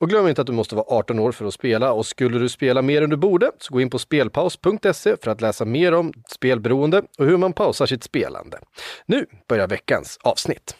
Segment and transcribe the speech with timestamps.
[0.00, 2.48] Och glöm inte att du måste vara 18 år för att spela och skulle du
[2.48, 6.12] spela mer än du borde så gå in på spelpaus.se för att läsa mer om
[6.28, 8.58] spelberoende och hur man pausar sitt spelande.
[9.06, 10.76] Nu börjar veckans avsnitt.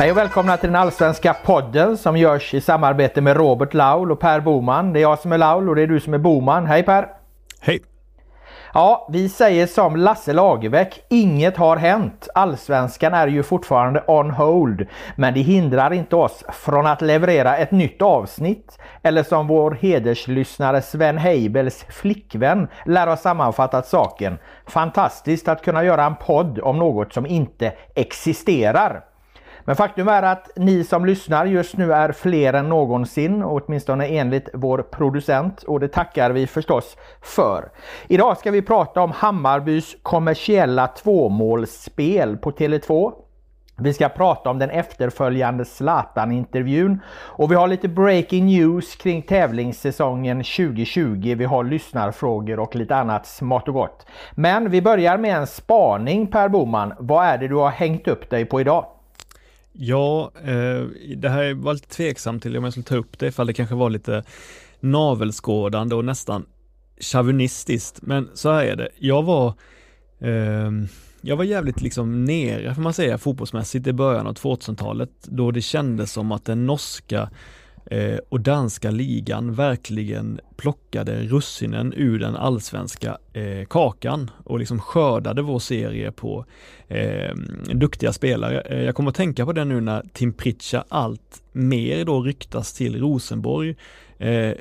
[0.00, 4.20] Hej och välkomna till den allsvenska podden som görs i samarbete med Robert Laul och
[4.20, 4.92] Per Boman.
[4.92, 6.66] Det är jag som är Laul och det är du som är Boman.
[6.66, 7.06] Hej Per!
[7.60, 7.82] Hej!
[8.74, 12.28] Ja, vi säger som Lasse Lagerbäck, inget har hänt.
[12.34, 14.86] Allsvenskan är ju fortfarande on hold.
[15.16, 18.78] Men det hindrar inte oss från att leverera ett nytt avsnitt.
[19.02, 24.38] Eller som vår hederslyssnare Sven Heibels flickvän lär ha sammanfattat saken.
[24.66, 29.09] Fantastiskt att kunna göra en podd om något som inte existerar.
[29.70, 34.48] Men faktum är att ni som lyssnar just nu är fler än någonsin, åtminstone enligt
[34.52, 37.70] vår producent och det tackar vi förstås för.
[38.08, 43.12] Idag ska vi prata om Hammarbys kommersiella tvåmålsspel på Tele2.
[43.78, 50.36] Vi ska prata om den efterföljande Zlatan-intervjun och vi har lite breaking news kring tävlingssäsongen
[50.36, 51.34] 2020.
[51.38, 54.06] Vi har lyssnarfrågor och lite annat smått och gott.
[54.34, 56.92] Men vi börjar med en spaning Per Boman.
[56.98, 58.86] Vad är det du har hängt upp dig på idag?
[59.82, 60.84] Ja, eh,
[61.16, 63.74] det här var lite tveksamt till om jag skulle ta upp det ifall det kanske
[63.74, 64.24] var lite
[64.80, 66.46] navelskådande och nästan
[67.00, 68.02] chauvinistiskt.
[68.02, 68.88] Men så här är det.
[68.98, 69.48] Jag var
[70.18, 70.70] eh,
[71.20, 75.60] jag var jävligt liksom nere, får man säga, fotbollsmässigt i början av 2000-talet då det
[75.60, 77.30] kändes som att den norska
[77.90, 85.42] eh, och danska ligan verkligen plockade russinen ur den allsvenska eh, kakan och liksom skördade
[85.42, 86.44] vår serie på
[86.88, 87.34] eh,
[87.74, 88.60] duktiga spelare.
[88.60, 92.72] Eh, jag kommer att tänka på det nu när Tim Pritcha allt mer då ryktas
[92.72, 93.76] till Rosenborg.
[94.18, 94.52] Eh,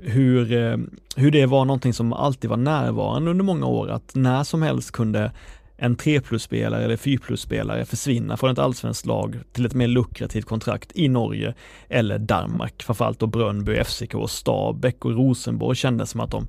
[0.00, 0.76] hur, eh,
[1.16, 4.92] hur det var någonting som alltid var närvarande under många år, att när som helst
[4.92, 5.32] kunde
[5.80, 10.44] en 3 plus-spelare eller 4 plus-spelare försvinna från ett allsvenskt lag till ett mer lukrativt
[10.44, 11.54] kontrakt i Norge
[11.88, 12.82] eller Danmark.
[12.82, 16.46] Framförallt då Brönnby, FCK, Stabäck och Rosenborg kändes som att de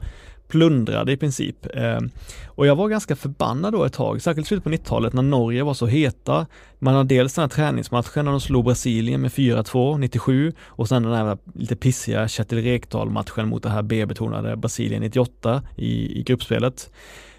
[0.47, 1.68] plundrade i princip.
[1.74, 2.09] Ehm,
[2.46, 5.74] och jag var ganska förbannad då ett tag, särskilt slutet på 90-talet när Norge var
[5.74, 6.48] så heta.
[6.80, 11.03] Man har dels den här träningsmatchen när de slog Brasilien med 4-2 97 och sen
[11.03, 16.90] den här lite pissiga Kjetil Rekdal-matchen mot det här B-betonade Brasilien 98 i, i gruppspelet.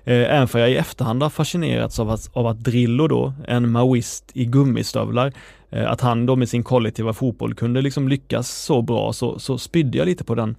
[0.04, 3.70] Eh, även för jag i efterhand har fascinerats av att, av att Drillo då, en
[3.70, 5.32] maoist i gummistövlar,
[5.70, 9.58] eh, att han då med sin kollektiva fotboll kunde liksom lyckas så bra så, så
[9.58, 10.56] spydde jag lite på den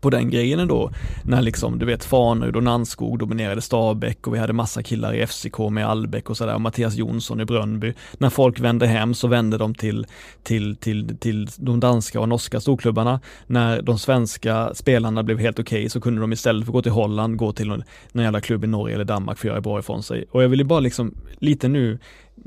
[0.00, 0.90] på den grejen ändå,
[1.24, 5.26] när liksom du vet Fanerud och Nannskog dominerade Stabäck och vi hade massa killar i
[5.26, 7.94] FCK med Albeck och sådär, och Mattias Jonsson i Brönnby.
[8.18, 10.06] När folk vände hem så vände de till,
[10.42, 13.20] till, till, till de danska och norska storklubbarna.
[13.46, 16.82] När de svenska spelarna blev helt okej okay, så kunde de istället för att gå
[16.82, 17.82] till Holland gå till någon,
[18.12, 20.24] någon jävla klubb i Norge eller Danmark för att göra bra ifrån sig.
[20.30, 21.98] Och jag ville bara liksom lite nu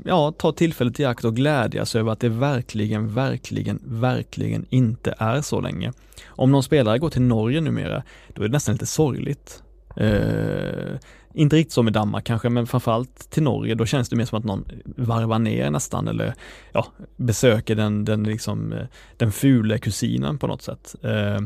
[0.04, 5.40] ja, ta tillfället i akt och glädjas över att det verkligen, verkligen, verkligen inte är
[5.40, 5.92] så länge.
[6.26, 9.62] Om någon spelare går till Norge numera, då är det nästan lite sorgligt.
[9.96, 10.98] Eh,
[11.34, 14.38] inte riktigt så med Danmark kanske, men framförallt till Norge, då känns det mer som
[14.38, 16.34] att någon varvar ner nästan eller
[16.72, 20.94] ja, besöker den, den, liksom, eh, den fule kusinen på något sätt.
[21.02, 21.40] Eh,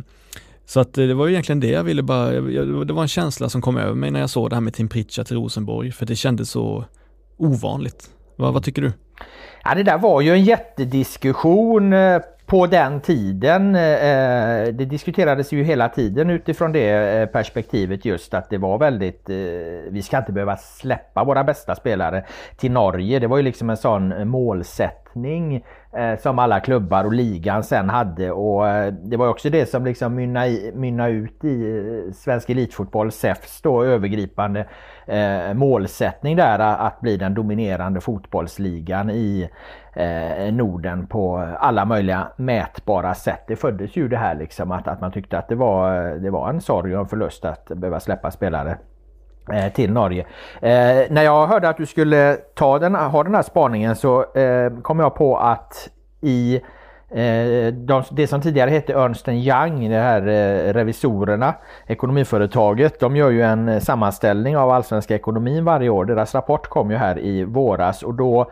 [0.66, 2.30] så att eh, det var egentligen det jag ville bara,
[2.84, 4.88] det var en känsla som kom över mig när jag såg det här med Tim
[4.88, 6.84] Pritchard till Rosenborg, för det kändes så
[7.36, 8.10] ovanligt.
[8.40, 8.92] Vad, vad tycker du?
[9.64, 15.52] Ja, det där var ju en jättediskussion eh, på den tiden, eh, eh, det diskuterades
[15.52, 19.28] ju hela tiden utifrån det perspektivet just att det var väldigt,
[19.90, 22.24] vi ska inte behöva släppa våra bästa spelare
[22.56, 23.18] till Norge.
[23.18, 28.30] Det var ju liksom en sån målsättning Eh, som alla klubbar och ligan sen hade
[28.30, 33.12] och eh, det var också det som liksom mynnade, mynna ut i eh, svensk elitfotboll,
[33.12, 34.66] SEFs då övergripande
[35.54, 39.50] målsättning där att bli den dominerande fotbollsligan i
[39.92, 43.44] eh, Norden på alla möjliga mätbara sätt.
[43.46, 46.50] Det föddes ju det här liksom att, att man tyckte att det var, det var
[46.50, 48.78] en sorg och en förlust att behöva släppa spelare
[49.52, 50.26] Eh, till Norge.
[50.60, 54.72] Eh, när jag hörde att du skulle ta den, ha den här spaningen så eh,
[54.82, 55.88] kom jag på att
[56.20, 56.60] i
[57.10, 61.54] eh, de, det som tidigare hette Ernst Young, det här eh, revisorerna,
[61.86, 66.04] ekonomiföretaget, de gör ju en sammanställning av allsvenska ekonomin varje år.
[66.04, 68.50] Deras rapport kom ju här i våras och då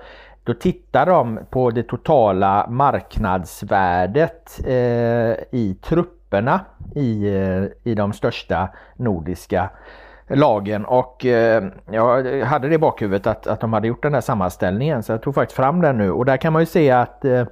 [0.48, 6.60] då tittar de på det totala marknadsvärdet eh, i trupperna
[6.94, 9.70] i, eh, i de största nordiska
[10.28, 10.84] lagen.
[10.84, 15.02] Och eh, jag hade det i bakhuvudet att, att de hade gjort den här sammanställningen.
[15.02, 16.10] Så jag tog faktiskt fram den nu.
[16.10, 17.46] Och där kan man ju se att eh,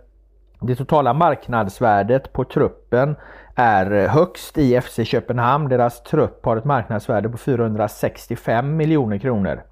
[0.60, 3.16] det totala marknadsvärdet på truppen
[3.54, 5.68] är eh, högst i FC Köpenhamn.
[5.68, 9.62] Deras trupp har ett marknadsvärde på 465 miljoner kronor.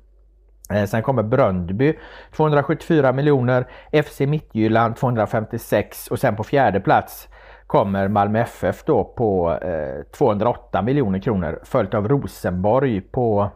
[0.70, 1.98] Eh, sen kommer Bröndby
[2.36, 3.66] 274 miljoner,
[4.02, 7.28] FC Mittjylland 256 och sen på fjärde plats
[7.74, 13.50] kommer Malmö FF då på eh, 208 miljoner kronor följt av Rosenborg på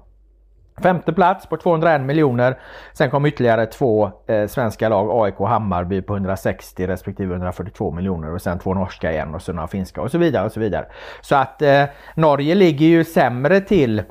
[0.82, 2.58] femte plats på 201 miljoner.
[2.92, 8.34] Sen kom ytterligare två eh, svenska lag, AIK och Hammarby på 160 respektive 142 miljoner
[8.34, 10.86] och sen två norska igen och så några finska och så vidare och så vidare.
[11.20, 14.02] Så att eh, Norge ligger ju sämre till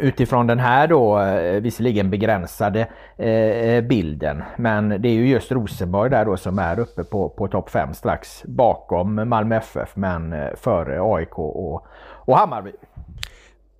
[0.00, 4.42] utifrån den här då eh, visserligen begränsade eh, eh, bilden.
[4.56, 7.94] Men det är ju just Rosenborg där då som är uppe på, på topp 5
[7.94, 12.72] strax bakom Malmö FF men eh, före AIK och, och Hammarby.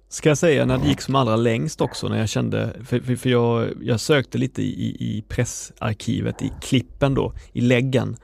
[0.09, 3.29] Ska jag säga när det gick som allra längst också när jag kände, för, för
[3.29, 8.17] jag, jag sökte lite i, i pressarkivet, i klippen då, i läggen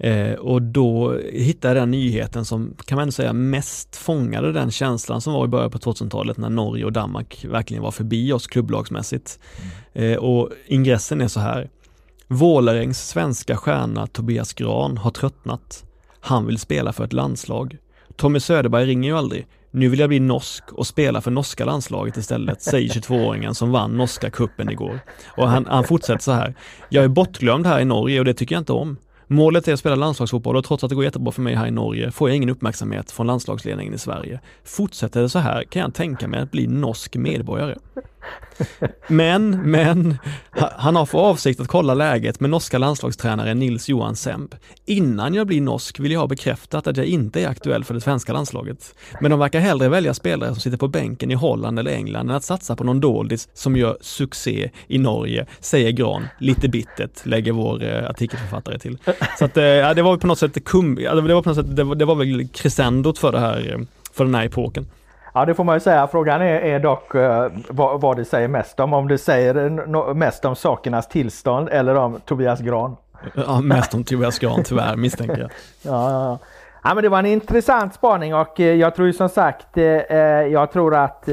[0.00, 4.70] Eh, och då hittade jag den nyheten som kan man ändå säga mest fångade den
[4.70, 8.46] känslan som var i början på 2000-talet när Norge och Danmark verkligen var förbi oss
[8.46, 9.38] klubblagsmässigt.
[9.92, 10.12] Mm.
[10.12, 11.70] Eh, och ingressen är så här.
[12.28, 15.84] Vålerängs svenska stjärna Tobias Gran har tröttnat.
[16.20, 17.76] Han vill spela för ett landslag.
[18.16, 19.46] Tommy Söderberg ringer ju aldrig.
[19.70, 23.96] Nu vill jag bli norsk och spela för norska landslaget istället, säger 22-åringen som vann
[23.96, 25.00] norska kuppen igår.
[25.26, 26.54] Och han, han fortsätter så här.
[26.88, 28.96] Jag är bortglömd här i Norge och det tycker jag inte om.
[29.32, 31.70] Målet är att spela landslagsfotboll och trots att det går jättebra för mig här i
[31.70, 34.40] Norge får jag ingen uppmärksamhet från landslagsledningen i Sverige.
[34.64, 37.76] Fortsätter det så här kan jag tänka mig att bli norsk medborgare.
[39.08, 40.18] Men, men,
[40.76, 44.54] han har för avsikt att kolla läget med norska landslagstränaren Nils Johan Semb.
[44.86, 48.00] Innan jag blir norsk vill jag ha bekräftat att jag inte är aktuell för det
[48.00, 48.94] svenska landslaget.
[49.20, 52.36] Men de verkar hellre välja spelare som sitter på bänken i Holland eller England än
[52.36, 56.28] att satsa på någon doldis som gör succé i Norge, säger Gran.
[56.38, 58.98] Lite bittert, lägger vår eh, artikelförfattare till.
[59.38, 59.62] Så att, eh,
[59.94, 62.14] det var på något sätt kum, det var på något sätt, det var, det var
[62.14, 64.86] väl crescendot för det här, eh, för den här epoken.
[65.34, 66.06] Ja det får man ju säga.
[66.06, 68.92] Frågan är, är dock uh, vad, vad det säger mest om.
[68.92, 72.96] Om det säger no mest om sakernas tillstånd eller om Tobias Gran.
[73.34, 75.50] Ja, mest om Tobias Gran tyvärr misstänker jag.
[75.92, 76.38] ja, ja, ja.
[76.82, 79.84] Ja, men det var en intressant spaning och eh, jag tror ju som sagt, eh,
[79.84, 81.28] jag tror att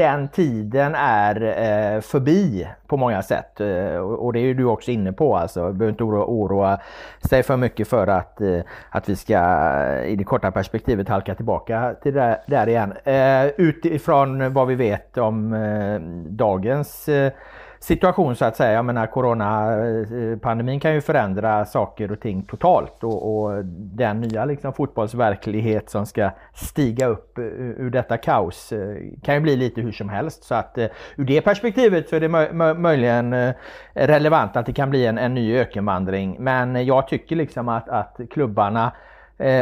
[0.00, 3.60] den tiden är eh, förbi på många sätt.
[3.60, 5.66] Eh, och det är ju du också inne på alltså.
[5.66, 6.80] Vi behöver inte oroa, oroa
[7.28, 11.34] sig för mycket för att, eh, att vi ska eh, i det korta perspektivet halka
[11.34, 12.92] tillbaka till där, där igen.
[13.04, 17.32] Eh, utifrån vad vi vet om eh, dagens eh,
[17.80, 18.72] situation så att säga.
[18.72, 24.44] Jag menar coronapandemin eh, kan ju förändra saker och ting totalt och, och den nya
[24.44, 29.80] liksom, fotbollsverklighet som ska stiga upp eh, ur detta kaos eh, kan ju bli lite
[29.80, 30.44] hur som helst.
[30.44, 30.78] Så att
[31.16, 33.54] ur det perspektivet så är det möjligen
[33.94, 36.36] relevant att det kan bli en, en ny ökenvandring.
[36.38, 38.92] Men jag tycker liksom att, att klubbarna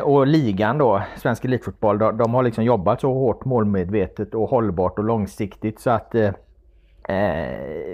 [0.03, 4.99] och ligan då, Svensk Elitfotboll, de, de har liksom jobbat så hårt målmedvetet och hållbart
[4.99, 6.31] och långsiktigt så att Eh,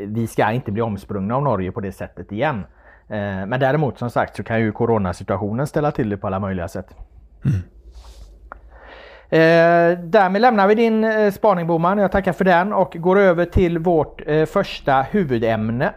[0.07, 2.65] vi ska inte bli omsprungna av Norge på det sättet igen.
[3.09, 6.69] Eh, men däremot som sagt så kan ju coronasituationen ställa till det på alla möjliga
[6.69, 6.97] sätt.
[7.45, 7.59] Mm.
[9.31, 11.99] Eh, därmed lämnar vi din eh, spaning Boman.
[11.99, 15.93] Jag tackar för den och går över till vårt eh, första huvudämne.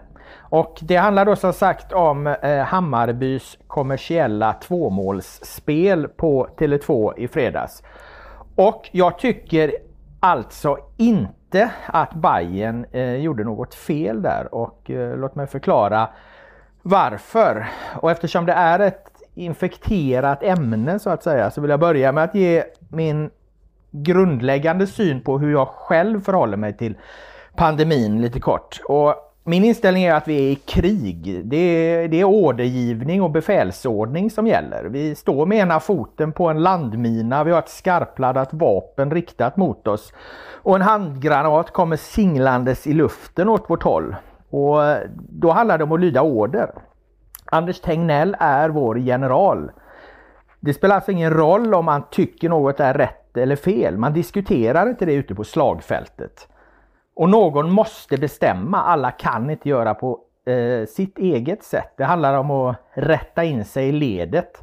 [0.49, 7.83] Och det handlar då som sagt om eh, Hammarbys kommersiella tvåmålsspel på Tele2 i fredags.
[8.55, 9.71] Och jag tycker
[10.19, 16.09] alltså inte att Bayern eh, gjorde något fel där och eh, låt mig förklara
[16.81, 17.67] varför.
[17.95, 22.23] Och eftersom det är ett infekterat ämne så att säga så vill jag börja med
[22.23, 23.29] att ge min
[23.91, 26.97] grundläggande syn på hur jag själv förhåller mig till
[27.55, 28.81] pandemin lite kort.
[28.87, 29.15] Och
[29.47, 31.41] min inställning är att vi är i krig.
[31.45, 34.83] Det är, det är ordergivning och befälsordning som gäller.
[34.83, 39.87] Vi står med ena foten på en landmina, vi har ett skarpladdat vapen riktat mot
[39.87, 40.13] oss
[40.51, 44.15] och en handgranat kommer singlandes i luften åt vårt håll.
[44.49, 44.79] Och
[45.29, 46.71] då handlar det om att lyda order.
[47.45, 49.71] Anders Tegnell är vår general.
[50.59, 53.97] Det spelar alltså ingen roll om man tycker något är rätt eller fel.
[53.97, 56.47] Man diskuterar inte det ute på slagfältet.
[57.17, 58.83] Och någon måste bestämma.
[58.83, 61.93] Alla kan inte göra på eh, sitt eget sätt.
[61.97, 64.59] Det handlar om att rätta in sig i ledet.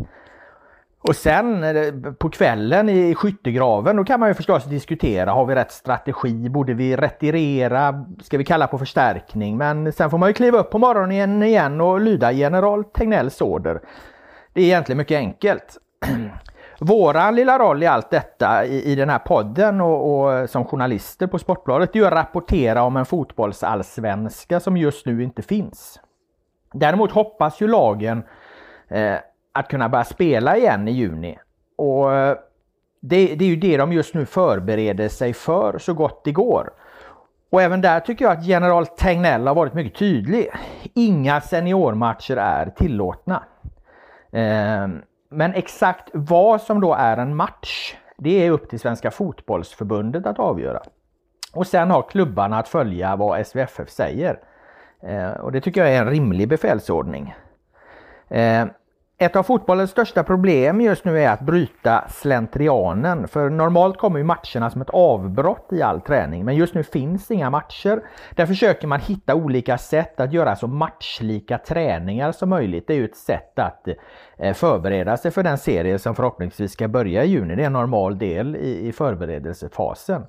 [1.01, 5.33] Och sen eh, på kvällen i skyttegraven då kan man ju förstås diskutera.
[5.33, 6.49] Har vi rätt strategi?
[6.49, 8.05] Borde vi retirera?
[8.23, 9.57] Ska vi kalla på förstärkning?
[9.57, 13.81] Men sen får man ju kliva upp på morgonen igen och lyda general Tegnells order.
[14.53, 15.79] Det är egentligen mycket enkelt.
[16.81, 21.27] Våran lilla roll i allt detta i, i den här podden och, och, som journalister
[21.27, 26.01] på Sportbladet är ju att rapportera om en fotbollsallsvenska som just nu inte finns.
[26.73, 28.23] Däremot hoppas ju lagen
[28.89, 29.17] eh,
[29.53, 31.39] att kunna börja spela igen i juni.
[31.77, 32.37] Och eh,
[33.01, 36.71] det, det, är ju det de just nu förbereder sig för så gott det går.
[37.51, 40.51] Och även där tycker jag att general Tegnell har varit mycket tydlig.
[40.95, 43.43] Inga seniormatcher är tillåtna.
[44.33, 44.89] Eh,
[45.35, 50.39] men exakt vad som då är en match, det är upp till Svenska fotbollsförbundet att
[50.39, 50.83] avgöra.
[51.53, 54.39] Och sen har klubbarna att följa vad SVFF säger.
[55.03, 57.35] Eh, och det tycker jag är en rimlig befälsordning.
[58.29, 58.67] Eh,
[59.19, 63.29] ett av fotbollens största problem just nu är att bryta slentrianen.
[63.29, 66.45] För normalt kommer ju matcherna som ett avbrott i all träning.
[66.45, 68.03] Men just nu finns inga matcher.
[68.31, 72.87] Där försöker man hitta olika sätt att göra så matchlika träningar som möjligt.
[72.87, 73.89] Det är ju ett sätt att
[74.39, 77.57] eh, förbereda sig för den serie som förhoppningsvis ska börja i juni.
[77.57, 80.23] Det är en normal del i förberedelsefasen.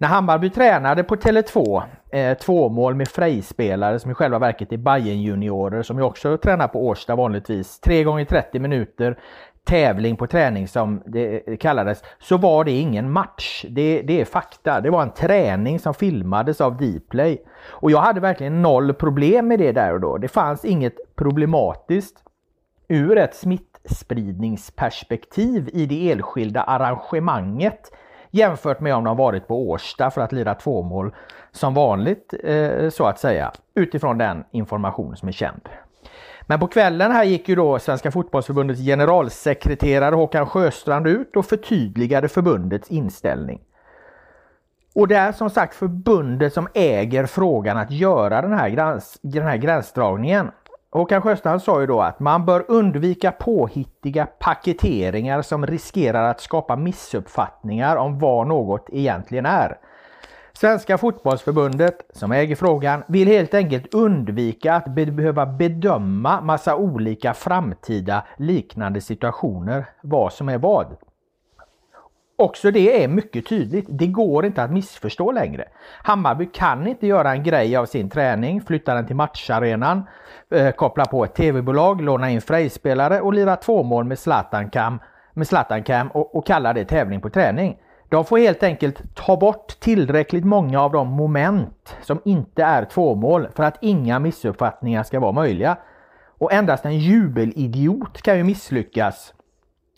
[0.00, 4.76] När Hammarby tränade på Tele2, eh, två mål med Frej-spelare som i själva verket är
[4.76, 7.80] Bayern juniorer som ju också tränar på Årsta vanligtvis.
[7.80, 9.18] Tre gånger 30 minuter
[9.64, 13.64] tävling på träning som det eh, kallades, så var det ingen match.
[13.68, 14.80] Det, det är fakta.
[14.80, 17.44] Det var en träning som filmades av Dplay.
[17.68, 20.18] Och jag hade verkligen noll problem med det där och då.
[20.18, 22.16] Det fanns inget problematiskt
[22.88, 27.90] ur ett smittspridningsperspektiv i det enskilda arrangemanget
[28.30, 31.14] jämfört med om de varit på Årsta för att lira tvåmål
[31.52, 35.68] som vanligt eh, så att säga utifrån den information som är känd.
[36.42, 42.28] Men på kvällen här gick ju då Svenska fotbollsförbundets generalsekreterare Håkan Sjöstrand ut och förtydligade
[42.28, 43.60] förbundets inställning.
[44.94, 49.42] Och det är som sagt förbundet som äger frågan att göra den här, gräns, den
[49.42, 50.50] här gränsdragningen.
[50.92, 56.76] Håkan Sjöstrand sa ju då att man bör undvika påhittiga paketeringar som riskerar att skapa
[56.76, 59.78] missuppfattningar om vad något egentligen är.
[60.52, 67.34] Svenska fotbollsförbundet, som äger frågan, vill helt enkelt undvika att be behöva bedöma massa olika
[67.34, 70.96] framtida liknande situationer, vad som är vad.
[72.40, 73.86] Också det är mycket tydligt.
[73.88, 75.64] Det går inte att missförstå längre.
[76.02, 80.02] Hammarby kan inte göra en grej av sin träning, flytta den till matcharenan,
[80.50, 84.98] eh, koppla på ett tv-bolag, låna in Frej-spelare och lira två mål med Zlatan Cam,
[85.34, 87.76] med Zlatan Cam och, och kalla det tävling på träning.
[88.08, 93.48] De får helt enkelt ta bort tillräckligt många av de moment som inte är tvåmål
[93.54, 95.76] för att inga missuppfattningar ska vara möjliga.
[96.38, 99.34] Och endast en jubelidiot kan ju misslyckas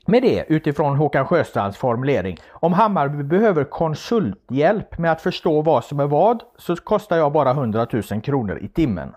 [0.07, 2.39] med det utifrån Håkan Sjöstrands formulering.
[2.51, 7.51] Om Hammarby behöver konsulthjälp med att förstå vad som är vad så kostar jag bara
[7.51, 9.15] 100 000 kronor i timmen.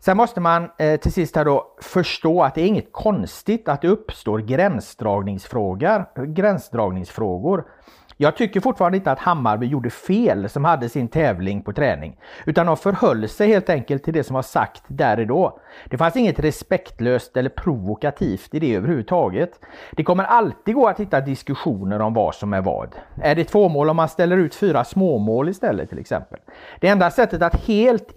[0.00, 3.82] Sen måste man eh, till sist här då förstå att det är inget konstigt att
[3.82, 6.24] det uppstår gränsdragningsfrågor.
[6.26, 7.64] gränsdragningsfrågor.
[8.20, 12.16] Jag tycker fortfarande inte att Hammarby gjorde fel som hade sin tävling på träning.
[12.46, 15.60] Utan de förhöll sig helt enkelt till det som var sagt där och då.
[15.84, 19.60] Det fanns inget respektlöst eller provokativt i det överhuvudtaget.
[19.92, 22.96] Det kommer alltid gå att hitta diskussioner om vad som är vad.
[23.22, 26.38] Är det två mål om man ställer ut fyra småmål istället till exempel?
[26.80, 28.12] Det enda sättet att helt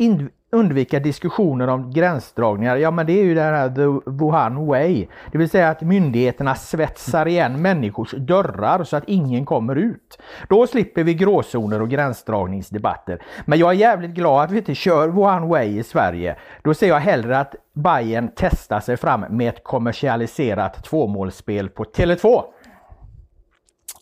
[0.52, 5.08] undvika diskussioner om gränsdragningar, ja men det är ju det här the Wuhan way.
[5.32, 10.20] Det vill säga att myndigheterna svetsar igen människors dörrar så att ingen kommer ut.
[10.50, 13.22] Då slipper vi gråzoner och gränsdragningsdebatter.
[13.46, 16.36] Men jag är jävligt glad att vi inte kör Wuhan way i Sverige.
[16.62, 22.44] Då ser jag hellre att Bayern testar sig fram med ett kommersialiserat tvåmålsspel på Tele2.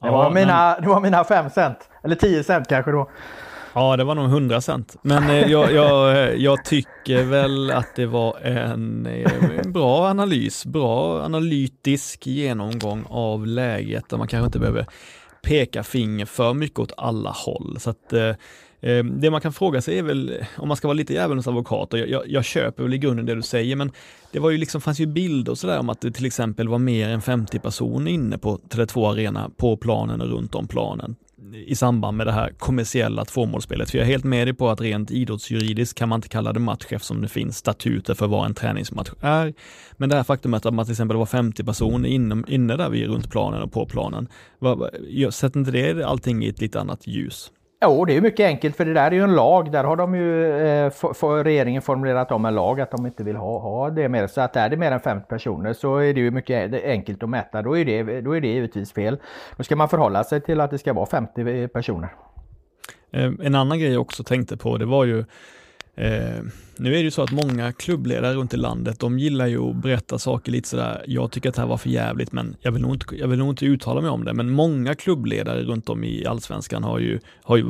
[0.02, 0.84] Det var, ja, mina, men...
[0.84, 3.10] det var mina fem cent, eller tio cent kanske då.
[3.80, 4.96] Ja, det var nog 100 cent.
[5.02, 10.66] Men eh, jag, jag, eh, jag, tycker väl att det var en, en, bra analys,
[10.66, 14.86] bra analytisk genomgång av läget där man kanske inte behöver
[15.42, 17.78] peka finger för mycket åt alla håll.
[17.80, 18.36] Så att, eh,
[18.82, 21.94] eh, det man kan fråga sig är väl, om man ska vara lite djävulens advokat,
[21.94, 23.92] och jag, jag, jag, köper väl i grunden det du säger, men
[24.32, 26.80] det var ju liksom, fanns ju bilder och sådär om att det till exempel var
[26.80, 31.16] mer än 50 personer inne på Tele2 Arena, på planen och runt om planen
[31.54, 33.92] i samband med det här kommersiella tvåmålsspelet.
[33.92, 36.60] För jag är helt med dig på att rent idrottsjuridiskt kan man inte kalla det
[36.60, 39.54] match eftersom det finns statuter för vad en träningsmatch är.
[39.98, 43.08] Men det här faktumet att man till exempel var 50 personer inne, inne där vid
[43.08, 44.28] runt planen och på planen,
[45.32, 47.52] sätter inte det allting i ett lite annat ljus?
[47.82, 49.72] Jo, det är mycket enkelt för det där är ju en lag.
[49.72, 53.36] Där har de ju eh, för, regeringen formulerat om en lag att de inte vill
[53.36, 54.28] ha, ha det mer.
[54.28, 57.24] Så att är det mer än 50 personer så är det ju mycket e- enkelt
[57.24, 57.62] att mäta.
[57.62, 59.18] Då är det, då är det givetvis fel.
[59.58, 62.10] Då ska man förhålla sig till att det ska vara 50 personer.
[63.12, 65.26] Eh, en annan grej jag också tänkte på det var ju
[66.00, 66.44] Eh,
[66.78, 69.76] nu är det ju så att många klubbledare runt i landet, de gillar ju att
[69.76, 72.82] berätta saker lite sådär, jag tycker att det här var för jävligt men jag vill
[72.82, 76.04] nog inte, jag vill nog inte uttala mig om det, men många klubbledare runt om
[76.04, 77.70] i allsvenskan har ju, har ju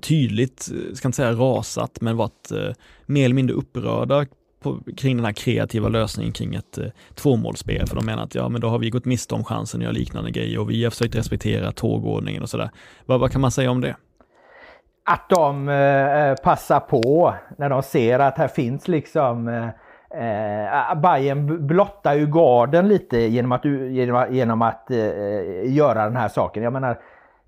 [0.00, 2.74] tydligt, ska inte säga rasat, men varit eh,
[3.06, 4.26] mer eller mindre upprörda
[4.62, 8.48] på, kring den här kreativa lösningen kring ett eh, tvåmålsspel, för de menar att ja,
[8.48, 10.90] men då har vi gått miste om chansen att göra liknande grejer och vi har
[10.90, 12.70] försökt respektera tågordningen och sådär.
[13.06, 13.96] Vad, vad kan man säga om det?
[15.10, 19.68] Att de eh, passar på när de ser att här finns liksom eh,
[20.22, 26.16] eh Bayern blottar ju garden lite genom att, genom, genom att eh, eh, göra den
[26.16, 26.62] här saken.
[26.62, 26.98] Jag menar,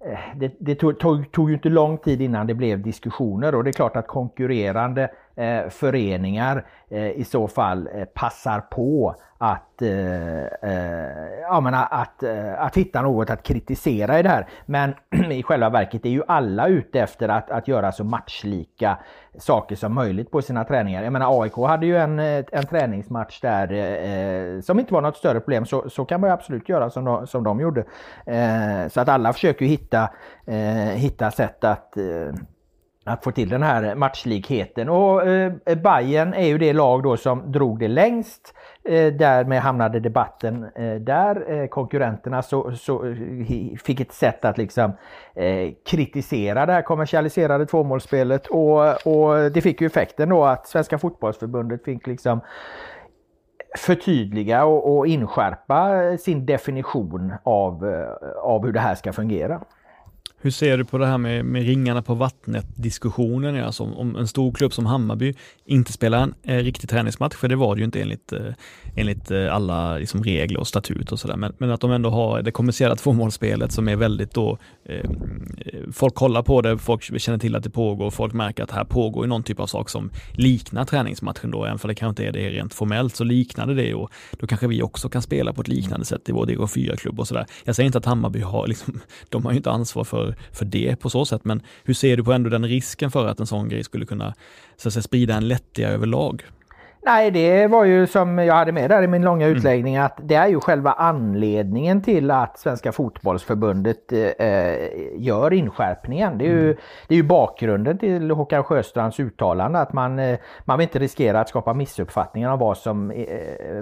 [0.04, 3.64] eh, det, det tog, tog, tog, ju inte lång tid innan det blev diskussioner och
[3.64, 9.82] det är klart att konkurrerande eh, föreningar eh, i så fall eh, passar på att,
[9.82, 14.48] eh, eh, ja, men att, eh, att hitta något att kritisera i det här.
[14.66, 14.94] Men
[15.32, 18.98] i själva verket är ju alla ute efter att, att göra så matchlika
[19.38, 21.02] saker som möjligt på sina träningar.
[21.02, 25.16] Jag menar AIK hade ju en, eh, en träningsmatch där eh, som inte var något
[25.16, 25.66] större problem.
[25.66, 27.84] Så, så kan man ju absolut göra som de, som de gjorde.
[28.26, 30.10] Eh, så att alla försöker hitta,
[30.46, 31.96] eh, hitta sätt att
[33.10, 34.88] att få till den här matchlikheten.
[34.88, 38.54] Och eh, Bayern är ju det lag då som drog det längst.
[38.84, 41.52] Eh, därmed hamnade debatten eh, där.
[41.52, 44.92] Eh, konkurrenterna så, så, eh, fick ett sätt att liksom
[45.34, 50.98] eh, kritisera det här kommersialiserade tvåmålsspelet och, och det fick ju effekten då att Svenska
[50.98, 52.40] fotbollsförbundet fick liksom
[53.76, 59.60] förtydliga och, och inskärpa sin definition av, eh, av hur det här ska fungera.
[60.42, 63.64] Hur ser du på det här med, med ringarna på vattnet diskussionen?
[63.64, 67.56] Alltså om en stor klubb som Hammarby inte spelar en eh, riktig träningsmatch, för det
[67.56, 68.40] var det ju inte enligt, eh,
[68.96, 72.42] enligt eh, alla liksom, regler och statut och sådär, men, men, att de ändå har
[72.42, 77.38] det kommersiella tvåmålsspelet som är väldigt då, eh, eh folk kollar på det, folk känner
[77.38, 80.84] till att det pågår, folk märker att här pågår någon typ av sak som liknar
[80.84, 84.10] träningsmatchen då, även för det kanske inte är det rent formellt så liknade det och
[84.32, 87.46] då kanske vi också kan spela på ett liknande sätt i vår DH4-klubb och sådär.
[87.64, 90.96] Jag säger inte att Hammarby har, liksom, de har ju inte ansvar för för, det
[90.96, 91.44] på så sätt.
[91.44, 94.34] Men hur ser du på ändå den risken för att en sån grej skulle kunna
[94.76, 96.42] så att säga, sprida en lättja överlag?
[97.02, 99.56] Nej, det var ju som jag hade med där i min långa mm.
[99.56, 104.48] utläggning att det är ju själva anledningen till att Svenska fotbollsförbundet eh,
[105.16, 106.38] gör inskärpningen.
[106.38, 106.76] Det är, ju, mm.
[107.08, 111.40] det är ju bakgrunden till Håkan Sjöstrands uttalande att man, eh, man vill inte riskera
[111.40, 113.26] att skapa missuppfattningar om vad som, eh,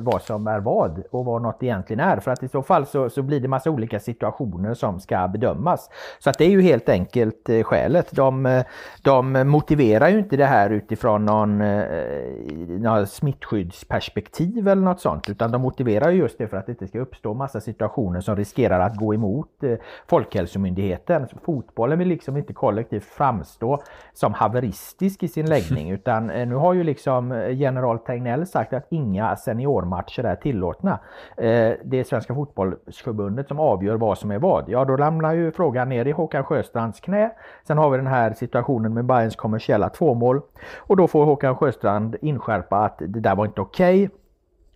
[0.00, 2.16] vad som är vad och vad något egentligen är.
[2.20, 5.90] För att i så fall så, så blir det massa olika situationer som ska bedömas.
[6.18, 8.09] Så att det är ju helt enkelt eh, skälet.
[8.11, 8.64] De, eh,
[9.02, 11.85] de motiverar ju inte det här utifrån någon, eh,
[12.68, 17.01] någon smittskyddsperspektiv eller något sånt utan de motiverar just det för att det inte ska
[17.01, 21.27] uppstå massa situationer som riskerar att gå emot eh, Folkhälsomyndigheten.
[21.42, 26.75] Fotbollen vill liksom inte kollektivt framstå som haveristisk i sin läggning utan eh, nu har
[26.75, 30.99] ju liksom eh, general Tegnell sagt att inga seniormatcher är tillåtna.
[31.37, 34.68] Det är Svenska fotbollsförbundet som avgör vad som är vad.
[34.68, 37.31] Ja, då lämnar ju frågan ner i Håkan Sjöstrands knä.
[37.66, 40.40] Sen har vi den här situationen med Bayerns kommersiella tvåmål
[40.77, 44.04] och då får Håkan Sjöstrand inskärpa att det där var inte okej.
[44.04, 44.18] Okay.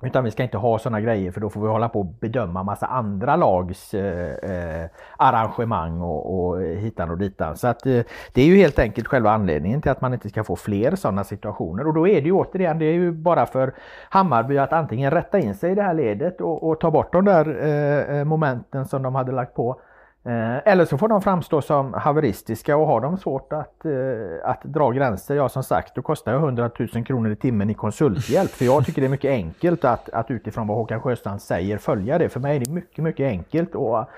[0.04, 2.62] Utan vi ska inte ha sådana grejer för då får vi hålla på och bedöma
[2.62, 7.56] massa andra lags eh, eh, arrangemang och, och hitan och ditan.
[7.56, 8.00] Så att eh,
[8.32, 11.24] det är ju helt enkelt själva anledningen till att man inte ska få fler sådana
[11.24, 11.86] situationer.
[11.86, 13.74] Och då är det ju återigen, det är ju bara för
[14.08, 17.24] Hammarby att antingen rätta in sig i det här ledet och, och ta bort de
[17.24, 19.91] där eh, eh momenten som de hade lagt på Eh,
[20.24, 23.92] Eh, eller så får de framstå som haveristiska och har de svårt att, eh,
[24.50, 27.74] att dra gränser, ja som sagt, då kostar jag 100 000 kronor i timmen i
[27.74, 28.50] konsulthjälp.
[28.50, 32.18] För jag tycker det är mycket enkelt att, att utifrån vad Håkan Sjöstrand säger följa
[32.18, 32.28] det.
[32.28, 34.08] För mig är det mycket, mycket enkelt att, att,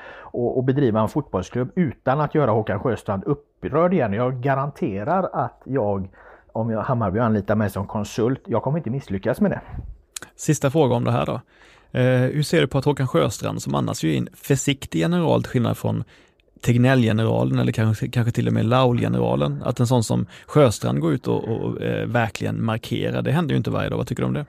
[0.58, 4.12] att bedriva en fotbollsklubb utan att göra Håkan Sjöstrand upprörd igen.
[4.12, 6.08] Jag garanterar att jag,
[6.52, 9.60] om jag Hammarby anlitar mig som konsult, jag kommer inte misslyckas med det.
[10.36, 11.40] Sista fråga om det här då.
[11.94, 15.42] Eh, hur ser du på att Håkan Sjöstrand, som annars ju är en försiktig general
[15.42, 16.04] till skillnad från
[16.61, 21.26] Tegnell-generalen eller kanske, kanske till och med Laul-generalen, att en sån som Sjöstrand går ut
[21.26, 23.96] och, och eh, verkligen markerar, det händer ju inte varje dag.
[23.96, 24.46] Vad tycker du om det?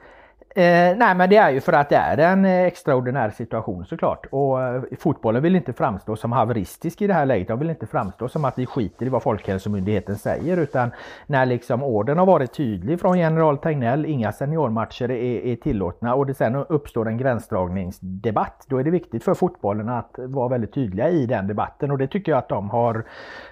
[0.58, 4.26] Eh, nej men det är ju för att det är en extraordinär situation såklart.
[4.30, 7.48] Och eh, fotbollen vill inte framstå som haveristisk i det här läget.
[7.48, 10.58] De vill inte framstå som att vi skiter i vad Folkhälsomyndigheten säger.
[10.58, 10.92] Utan
[11.28, 16.26] när liksom orden har varit tydlig från general Tegnell, inga seniormatcher är, är tillåtna och
[16.26, 18.66] det sen uppstår en gränsdragningsdebatt.
[18.68, 22.08] Då är det viktigt för fotbollen att vara väldigt tydliga i den debatten och det
[22.08, 23.06] tycker jag att de har,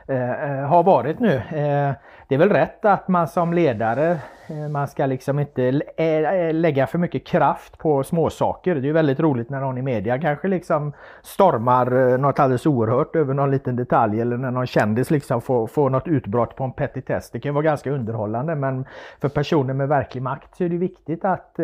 [0.08, 1.36] eh, eh har varit nu.
[1.36, 1.94] Eh,
[2.28, 6.54] det är väl rätt att man som ledare Eh, man ska liksom inte eh, eh,
[6.54, 8.76] lägga för mycket kraft på småsaker.
[8.76, 13.16] Det är ju väldigt roligt när någon i media kanske liksom stormar något alldeles oerhört
[13.16, 16.72] över någon liten detalj eller när någon kändis liksom får, får något utbrott på en
[16.72, 17.32] petitess.
[17.32, 18.86] Det kan vara ganska underhållande men
[19.22, 21.60] för personer med verklig makt så är det viktigt att,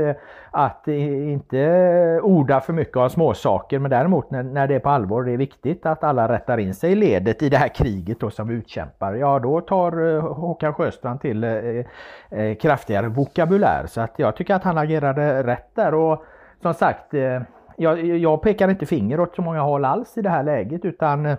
[0.51, 5.23] att inte orda för mycket om småsaker men däremot när, när det är på allvar
[5.23, 8.29] det är viktigt att alla rättar in sig i ledet i det här kriget då
[8.29, 9.13] som vi utkämpar.
[9.13, 13.85] Ja då tar Håkan Sjöstrand till eh, kraftigare vokabulär.
[13.87, 15.93] Så att jag tycker att han agerade rätt där.
[15.93, 16.23] Och
[16.61, 17.41] som sagt, eh,
[17.77, 21.25] jag, jag pekar inte finger åt så många håll alls i det här läget utan
[21.25, 21.37] eh,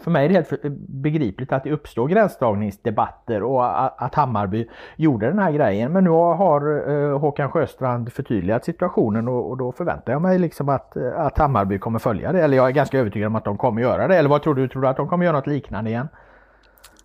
[0.00, 5.38] för mig är det helt begripligt att det uppstår gränsdragningsdebatter och att Hammarby gjorde den
[5.38, 5.92] här grejen.
[5.92, 10.96] Men nu har eh, Håkan Sjöstrand förtydligat situationen och då förväntar jag mig liksom att,
[10.96, 12.42] att Hammarby kommer följa det.
[12.42, 14.16] Eller jag är ganska övertygad om att de kommer göra det.
[14.16, 14.68] Eller vad tror du?
[14.68, 16.08] Tror du att de kommer göra något liknande igen?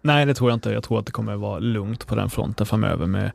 [0.07, 0.69] Nej, det tror jag inte.
[0.69, 3.31] Jag tror att det kommer vara lugnt på den fronten framöver med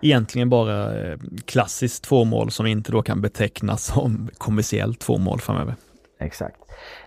[0.00, 5.74] egentligen bara eh, klassiskt tvåmål som inte då kan betecknas som kommersiellt tvåmål framöver.
[6.24, 6.56] Exakt.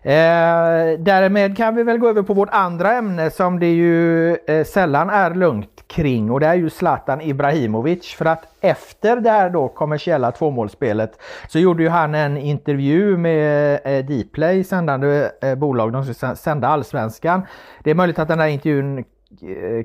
[0.02, 4.66] Eh, därmed kan vi väl gå över på vårt andra ämne som det ju eh,
[4.66, 8.14] sällan är lugnt kring och det är ju Zlatan Ibrahimovic.
[8.14, 13.80] För att efter det här då kommersiella tvåmålsspelet så gjorde ju han en intervju med
[13.84, 17.42] eh, Dplay, sändande eh, bolag, de ska sända Allsvenskan.
[17.84, 19.04] Det är möjligt att den här intervjun eh,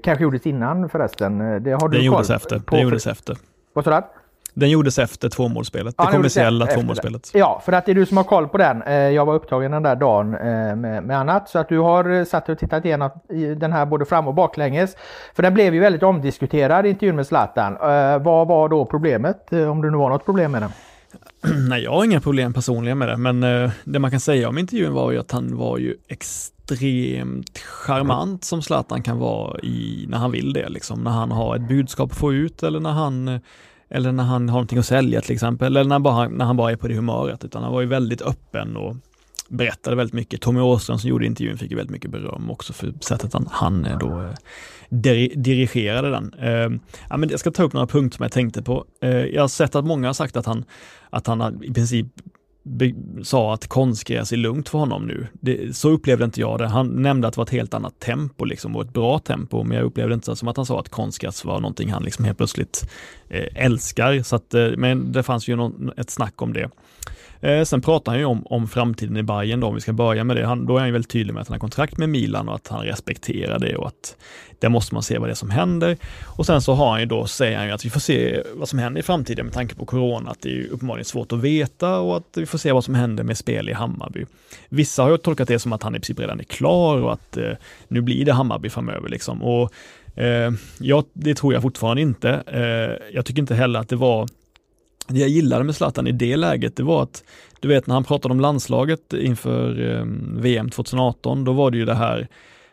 [0.03, 1.41] kanske gjordes innan förresten.
[1.41, 2.59] Eh, det har du den gjordes efter.
[2.59, 3.37] På, det gjordes efter.
[3.73, 4.20] Vad sa du?
[4.55, 7.31] Den gjordes efter tvåmålspelet, ja, det kommersiella tvåmålsspelet.
[7.35, 8.83] Ja, för att det är du som har koll på den.
[8.83, 11.49] Eh, jag var upptagen den där dagen eh, med, med annat.
[11.49, 13.11] Så att du har eh, satt och tittat igenom
[13.57, 14.97] den här både fram och baklänges.
[15.35, 17.77] För den blev ju väldigt omdiskuterad, intervjun med Zlatan.
[18.23, 19.53] Vad var då problemet?
[19.53, 20.71] Om det nu var något problem med den?
[21.69, 23.41] Nej, jag har inga problem personligen med det, men
[23.85, 28.63] det man kan säga om intervjun var ju att han var ju extremt charmant som
[28.63, 32.19] Zlatan kan vara i när han vill det, liksom när han har ett budskap att
[32.19, 33.41] få ut eller när han
[33.91, 36.73] eller när han har någonting att sälja till exempel, eller när, bara, när han bara
[36.73, 38.97] är på det humöret, utan han var ju väldigt öppen och
[39.49, 40.41] berättade väldigt mycket.
[40.41, 43.87] Tommy Åström som gjorde intervjun fick ju väldigt mycket beröm också för sättet han, han
[43.87, 44.31] eh, då eh,
[44.89, 46.35] dir dirigerade den.
[46.35, 48.85] Uh, ja, men jag ska ta upp några punkter som jag tänkte på.
[49.05, 50.65] Uh, jag har sett att många har sagt att han,
[51.11, 52.07] att han i princip
[53.23, 55.27] sa att konstgräs är lugnt för honom nu.
[55.33, 56.67] Det, så upplevde inte jag det.
[56.67, 59.77] Han nämnde att det var ett helt annat tempo liksom, och ett bra tempo, men
[59.77, 62.91] jag upplevde inte som att han sa att konstgräs var någonting han liksom helt plötsligt
[63.29, 64.23] eh, älskar.
[64.23, 66.71] Så att, eh, men det fanns ju någon, ett snack om det.
[67.41, 70.25] Eh, sen pratar han ju om, om framtiden i Bayern då, om vi ska börja
[70.25, 70.47] med det.
[70.47, 72.55] Han, då är han ju väldigt tydlig med att han har kontrakt med Milan och
[72.55, 74.17] att han respekterar det och att
[74.59, 75.97] där måste man se vad det är som händer.
[76.25, 78.69] Och sen så har han ju då, säger han ju att vi får se vad
[78.69, 81.41] som händer i framtiden med tanke på corona, att det är ju uppenbarligen svårt att
[81.41, 84.25] veta och att vi får se vad som händer med spel i Hammarby.
[84.69, 87.37] Vissa har ju tolkat det som att han i princip redan är klar och att
[87.37, 87.53] eh,
[87.89, 89.43] nu blir det Hammarby framöver liksom.
[89.43, 89.73] Och
[90.17, 92.43] eh, ja, det tror jag fortfarande inte.
[92.47, 94.29] Eh, jag tycker inte heller att det var
[95.15, 97.25] det jag gillade med Zlatan i det läget, det var att,
[97.61, 100.05] du vet när han pratade om landslaget inför eh,
[100.41, 102.29] VM 2018, då var det ju det här,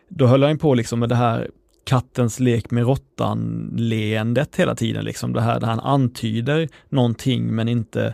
[0.10, 1.50] då höll han på liksom med det här
[1.84, 5.34] kattens lek med råttan-leendet hela tiden, liksom.
[5.34, 8.14] Det här där han antyder någonting men inte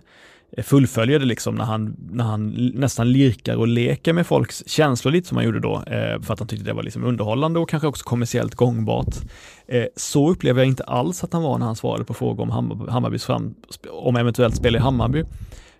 [0.57, 5.11] Eh, fullföljer det liksom när han, när han nästan lirkar och leker med folks känslor
[5.11, 7.69] lite som han gjorde då, eh, för att han tyckte det var liksom underhållande och
[7.69, 9.15] kanske också kommersiellt gångbart.
[9.67, 12.49] Eh, så upplever jag inte alls att han var när han svarade på frågor om
[12.89, 13.55] Hammarbys fram,
[13.91, 15.23] om eventuellt spel i Hammarby,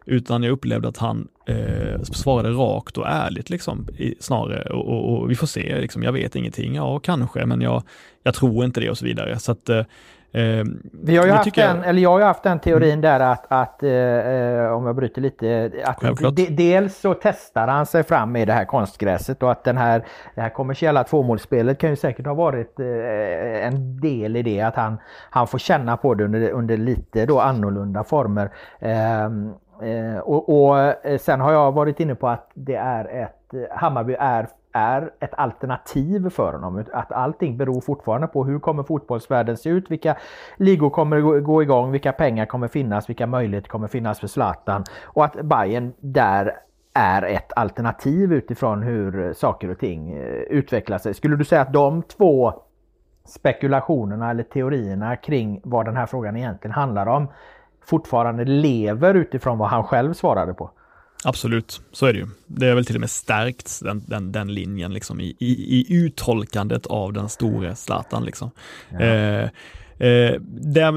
[0.06, 5.22] utan jag upplevde att han eh, svarade rakt och ärligt liksom, i, snarare och, och,
[5.22, 7.84] och, vi får se, liksom, jag vet ingenting, ja kanske, men jag,
[8.24, 9.40] jag tror inte det och så vidare.
[9.40, 9.86] Så att, Eh,
[10.92, 11.88] vi har ju haft jag...
[11.88, 13.02] eller jag har ju haft den teorin mm.
[13.02, 16.00] där att, att eh, om jag bryter lite, att
[16.36, 20.06] de, dels så testar han sig fram med det här konstgräset och att den här,
[20.36, 24.76] det här kommersiella tvåmålsspelet kan ju säkert ha varit eh, en del i det, att
[24.76, 24.98] han,
[25.30, 28.52] han får känna på det under, under lite då annorlunda former.
[28.80, 33.70] Ehm, eh, och, och eh, sen har jag varit inne på att det är ett,
[33.72, 36.86] Hammarby är är ett alternativ för honom.
[36.94, 40.18] Att allting beror fortfarande på hur kommer fotbollsvärlden se ut, vilka
[40.58, 45.26] ligor kommer gå igång, vilka pengar kommer finnas, vilka möjligheter kommer finnas för Zlatan och
[45.26, 46.54] att Bayern där
[46.94, 51.14] är ett alternativ utifrån hur saker och ting eh, utvecklar sig.
[51.14, 52.54] Skulle du säga att de två
[53.26, 57.28] spekulationerna eller teorierna kring vad den här frågan egentligen handlar om
[57.86, 60.72] fortfarande lever utifrån vad han själv svarade på?
[61.26, 62.28] Absolut, så är det ju.
[62.48, 65.86] Det är väl till och med stärkts den, den, den linjen liksom i, i, i
[65.90, 68.26] uttolkandet av den store Zlatan.
[68.26, 68.52] Liksom.
[68.92, 69.00] Ja.
[69.00, 69.50] Eh,
[70.04, 70.40] Eh,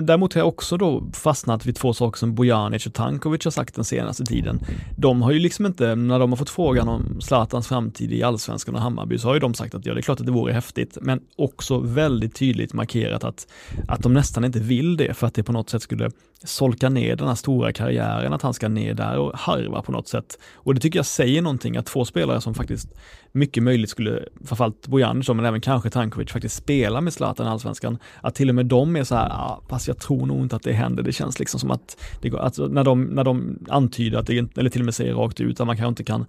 [0.02, 3.74] däremot har jag också då fastnat vid två saker som Bojanic och Tankovic har sagt
[3.74, 4.60] den senaste tiden.
[4.96, 8.74] De har ju liksom inte, när de har fått frågan om Zlatans framtid i Allsvenskan
[8.74, 10.52] och Hammarby, så har ju de sagt att ja, det är klart att det vore
[10.52, 13.46] häftigt, men också väldigt tydligt markerat att,
[13.88, 16.10] att de nästan inte vill det för att det på något sätt skulle
[16.44, 20.08] solka ner den här stora karriären, att han ska ner där och harva på något
[20.08, 20.38] sätt.
[20.54, 22.88] Och det tycker jag säger någonting, att två spelare som faktiskt
[23.32, 27.98] mycket möjligt skulle, framförallt Bojanic men även kanske Tankovic, faktiskt spela med Zlatan i Allsvenskan,
[28.20, 30.62] att till och med de är så här, ah, fast jag tror nog inte att
[30.62, 31.02] det händer.
[31.02, 34.58] Det känns liksom som att, det går, att när, de, när de antyder att det,
[34.58, 36.26] eller till och med säger rakt ut att man kanske inte kan,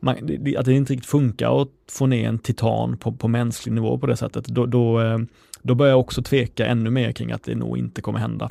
[0.00, 0.16] man,
[0.58, 4.06] att det inte riktigt funkar att få ner en titan på, på mänsklig nivå på
[4.06, 5.18] det sättet, då, då, eh,
[5.62, 8.50] då börjar jag också tveka ännu mer kring att det nog inte kommer hända.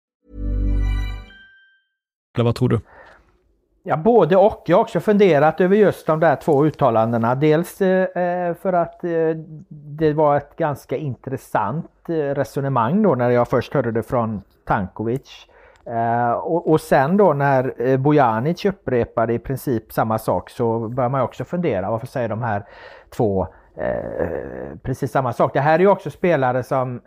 [2.33, 2.79] Eller vad tror du?
[3.83, 4.63] Ja, både och.
[4.65, 7.35] Jag har också funderat över just de där två uttalandena.
[7.35, 9.35] Dels eh, eh för att eh,
[9.69, 15.47] det var ett ganska intressant eh, resonemang då när jag först hörde det från Tankovic.
[15.85, 21.09] Eh, och, och, sen då när eh, Bojanic upprepade i princip samma sak så börjar
[21.09, 22.63] man också fundera varför säger de här
[23.09, 23.47] två
[24.83, 25.53] precis samma sak.
[25.53, 27.01] Det här är ju också spelare som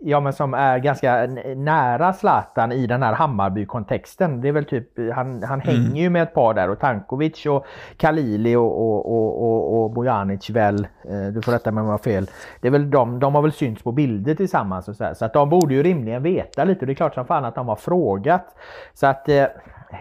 [0.00, 4.40] ja, men som är ganska nära Zlatan i den här Hammarby-kontexten.
[4.40, 5.76] Det är väl typ, han, han mm.
[5.76, 7.66] hänger ju med ett par där och Tankovic och
[7.96, 11.92] Kalili och, och, och, och, och Bojanic väl, eh, du får rätta mig om jag
[11.92, 12.30] har fel.
[12.60, 15.14] Det är väl de, de har väl synts på bilder tillsammans och så här.
[15.14, 17.68] Så att de borde ju rimligen veta lite det är klart som fan att de
[17.68, 18.56] har frågat.
[18.94, 19.44] Så att eh,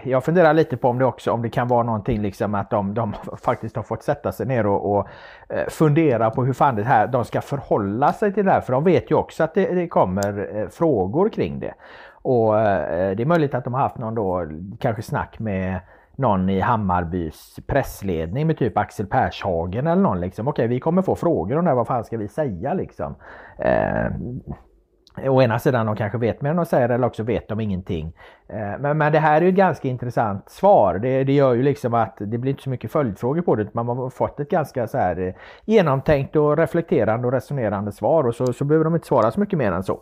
[0.04, 2.94] jag funderar lite på om det också om det kan vara någonting liksom att de,
[2.94, 5.08] de faktiskt har fått sätta sig ner och, och
[5.50, 8.62] eh, fundera på hur fan det här, de ska förhålla sig till det här.
[8.62, 11.74] För de vet ju också att det, det kommer eh, frågor kring det.
[12.12, 14.48] Och eh, det är möjligt att de har haft någon då,
[14.80, 15.80] kanske snack med
[16.16, 20.48] någon i Hammarbys pressledning med typ Axel Pershagen eller någon liksom.
[20.48, 23.16] Okej, vi kommer få frågor om det här, vad fan ska vi säga liksom?
[23.58, 24.06] Eh,
[25.18, 28.14] Å ena sidan de kanske vet mer än de säger eller också vet de ingenting.
[28.48, 31.00] Eh, men, men det här är ju ett ganska intressant svar.
[31.00, 33.74] Det, det gör ju liksom att det blir inte så mycket följdfrågor på det.
[33.74, 35.34] Man har fått ett ganska så här eh,
[35.66, 39.60] genomtänkt och reflekterande och resonerande svar och så, så behöver de inte svara så mycket
[39.60, 40.00] mer än så.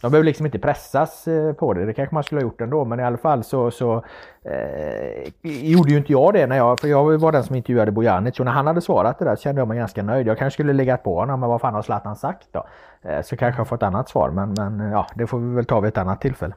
[0.00, 1.86] De behöver liksom inte pressas eh, på det.
[1.86, 4.04] Det kanske man skulle ha gjort ändå men i alla fall så, så
[4.44, 8.38] eh, gjorde ju inte jag det när jag, för jag var den som intervjuade Bojanic
[8.40, 10.26] och när han hade svarat det där så kände jag mig ganska nöjd.
[10.26, 12.66] Jag kanske skulle legat på honom men vad fan har Zlatan sagt då?
[13.02, 15.80] Eh, så kanske jag fått annat svar men, men ja det får vi väl ta
[15.80, 16.54] vid ett annat tillfälle.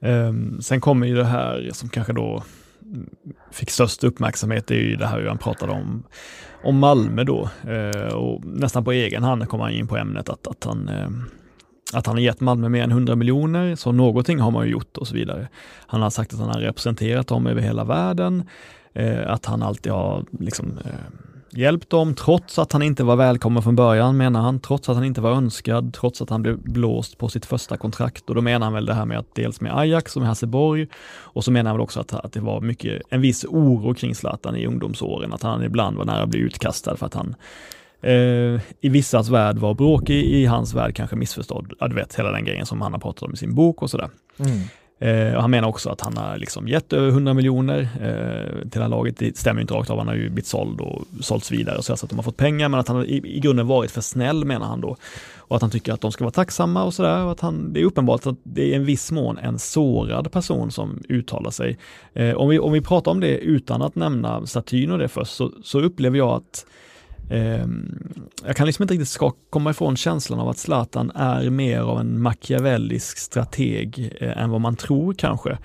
[0.00, 2.42] Um, sen kommer ju det här som kanske då
[3.50, 6.02] fick störst uppmärksamhet, det är ju det här han pratade om,
[6.64, 7.48] om Malmö då.
[7.68, 11.08] Uh, och nästan på egen hand kom han in på ämnet att, att han uh,
[11.92, 14.96] att han har gett Malmö mer än 100 miljoner, så någonting har man ju gjort
[14.96, 15.48] och så vidare.
[15.86, 18.48] Han har sagt att han har representerat dem över hela världen,
[18.92, 20.90] eh, att han alltid har liksom, eh,
[21.50, 25.04] hjälpt dem, trots att han inte var välkommen från början menar han, trots att han
[25.04, 28.28] inte var önskad, trots att han blev blåst på sitt första kontrakt.
[28.28, 30.86] Och då menar han väl det här med att dels med Ajax och med Hasseborg,
[31.06, 34.14] och så menar han väl också att, att det var mycket, en viss oro kring
[34.14, 37.34] Zlatan i ungdomsåren, att han ibland var nära att bli utkastad för att han
[38.04, 41.72] eh, i vissas värld var bråkig, i hans värld kanske missförstådd.
[41.80, 43.90] Ja, du vet, hela den grejen som han har pratat om i sin bok och
[43.90, 44.08] sådär.
[44.38, 44.60] Mm.
[44.98, 48.80] Eh, han menar också att han har liksom gett över 100 miljoner eh, till det
[48.80, 49.16] här laget.
[49.18, 52.08] Det stämmer inte rakt av, han har ju blivit såld och sålts vidare så att
[52.08, 54.80] de har fått pengar, men att han i, i grunden varit för snäll menar han
[54.80, 54.96] då.
[55.36, 57.32] Och att han tycker att de ska vara tacksamma och sådär.
[57.32, 61.02] Att han, det är uppenbart att det är en viss mån en sårad person som
[61.08, 61.78] uttalar sig.
[62.12, 65.32] Eh, om, vi, om vi pratar om det utan att nämna statyn och det först,
[65.32, 66.66] så, så upplever jag att
[67.30, 67.66] eh,
[68.46, 72.00] jag kan liksom inte riktigt ska komma ifrån känslan av att Zlatan är mer av
[72.00, 75.58] en machiavellisk strateg eh, än vad man tror kanske.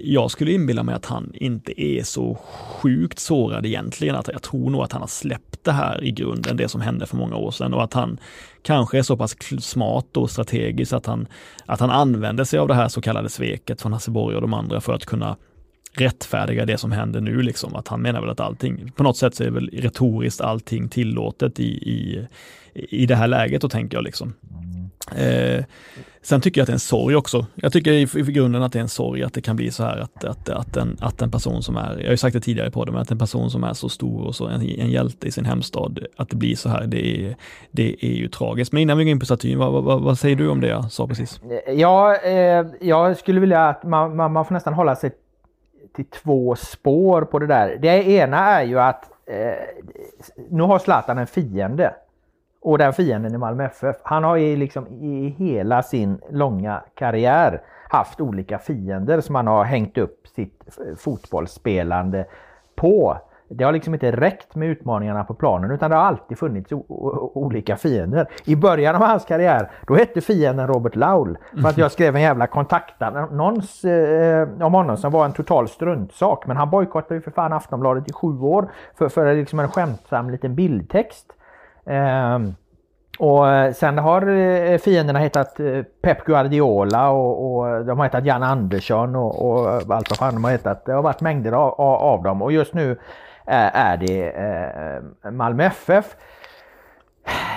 [0.00, 4.16] Jag skulle inbilla mig att han inte är så sjukt sårad egentligen.
[4.16, 7.06] Att jag tror nog att han har släppt det här i grunden, det som hände
[7.06, 8.18] för många år sedan och att han
[8.62, 11.26] kanske är så pass smart och strategisk att han,
[11.66, 14.80] att han använder sig av det här så kallade sveket från Hasseborg och de andra
[14.80, 15.36] för att kunna
[15.92, 17.42] rättfärdiga det som händer nu.
[17.42, 17.76] Liksom.
[17.76, 21.60] Att han menar väl att allting, på något sätt så är väl retoriskt allting tillåtet
[21.60, 22.26] i, i,
[22.74, 24.04] i det här läget, och tänker jag.
[24.04, 24.34] liksom.
[25.16, 25.64] Eh,
[26.22, 27.46] sen tycker jag att det är en sorg också.
[27.54, 29.84] Jag tycker i, i grunden att det är en sorg att det kan bli så
[29.84, 32.40] här att, att, att, en, att en person som är, jag har ju sagt det
[32.40, 34.90] tidigare på det, men att en person som är så stor och så en, en
[34.90, 37.36] hjälte i sin hemstad, att det blir så här, det är,
[37.70, 38.72] det är ju tragiskt.
[38.72, 40.92] Men innan vi går in på statyn, vad, vad, vad säger du om det jag
[40.92, 41.40] sa precis?
[41.76, 45.10] Ja, eh, jag skulle vilja att man, man, man får nästan hålla sig
[45.94, 47.76] till två spår på det där.
[47.80, 49.54] Det ena är ju att eh,
[50.50, 51.94] nu har Zlatan en fiende.
[52.62, 53.96] Och den fienden är Malmö FF.
[54.02, 59.64] Han har ju liksom i hela sin långa karriär haft olika fiender som han har
[59.64, 62.26] hängt upp sitt fotbollsspelande
[62.76, 63.16] på.
[63.52, 66.72] Det har liksom inte räckt med utmaningarna på planen utan det har alltid funnits
[67.34, 68.28] olika fiender.
[68.44, 72.22] I början av hans karriär då hette fienden Robert Laul för att jag skrev en
[72.22, 76.46] jävla kontaktannons eh, om honom som var en total struntsak.
[76.46, 80.30] Men han bojkottade ju för fan Aftonbladet i sju år för, för liksom en skämtsam
[80.30, 81.26] liten bildtext.
[81.86, 82.50] Ehm, eh,
[83.18, 88.42] och sen har eh, fienderna hetat eh, Pep Guardiola och, och de har hetat Jan
[88.42, 90.84] Andersson och, och, allt vad fan de har hetat.
[90.84, 92.98] Det har varit mängder av, av dem och just nu
[93.52, 96.16] är det eh, eh, Malmö FF.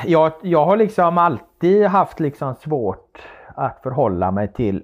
[0.06, 3.22] Jag, jag har liksom alltid haft liksom svårt
[3.56, 4.84] att förhålla mig till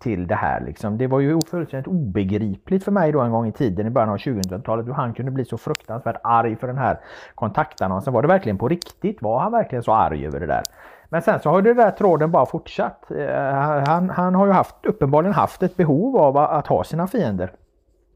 [0.00, 0.60] till det här.
[0.60, 0.98] Liksom.
[0.98, 4.16] Det var ju fullständigt obegripligt för mig då en gång i tiden i början av
[4.16, 7.00] 2000-talet hur han kunde bli så fruktansvärt arg för den här
[7.34, 8.12] kontaktannonsen.
[8.12, 9.22] Var det verkligen på riktigt?
[9.22, 10.62] Var han verkligen så arg över det där?
[11.08, 13.10] Men sen så har den där tråden bara fortsatt.
[13.10, 13.54] Eh,
[13.86, 17.52] han, han har ju haft, uppenbarligen haft ett behov av att ha sina fiender.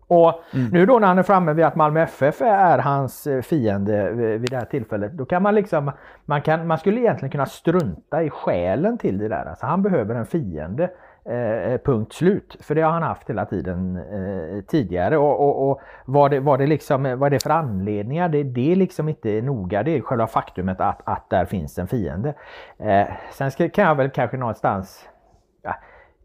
[0.07, 0.69] Och mm.
[0.73, 4.51] nu då när han är framme vid att Malmö FF är hans eh, fiende vid
[4.51, 5.93] det här tillfället, då kan man liksom,
[6.25, 9.45] man, kan, man skulle egentligen kunna strunta i skälen till det där.
[9.45, 10.91] Alltså han behöver en fiende.
[11.27, 12.57] Eh, punkt slut.
[12.61, 15.19] För det har han haft hela tiden eh, tidigare.
[15.19, 18.73] Och, och, och vad, det, vad, det liksom, vad det är för anledningar, det, det
[18.73, 19.83] är liksom inte noga.
[19.83, 22.35] Det är själva faktumet att, att där finns en fiende.
[22.79, 25.09] Eh, sen ska, kan jag väl kanske någonstans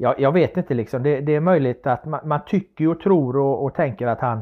[0.02, 1.04] jag, jag vet inte liksom.
[1.04, 4.42] Det, det är möjligt att man, man tycker och tror och, och tänker att han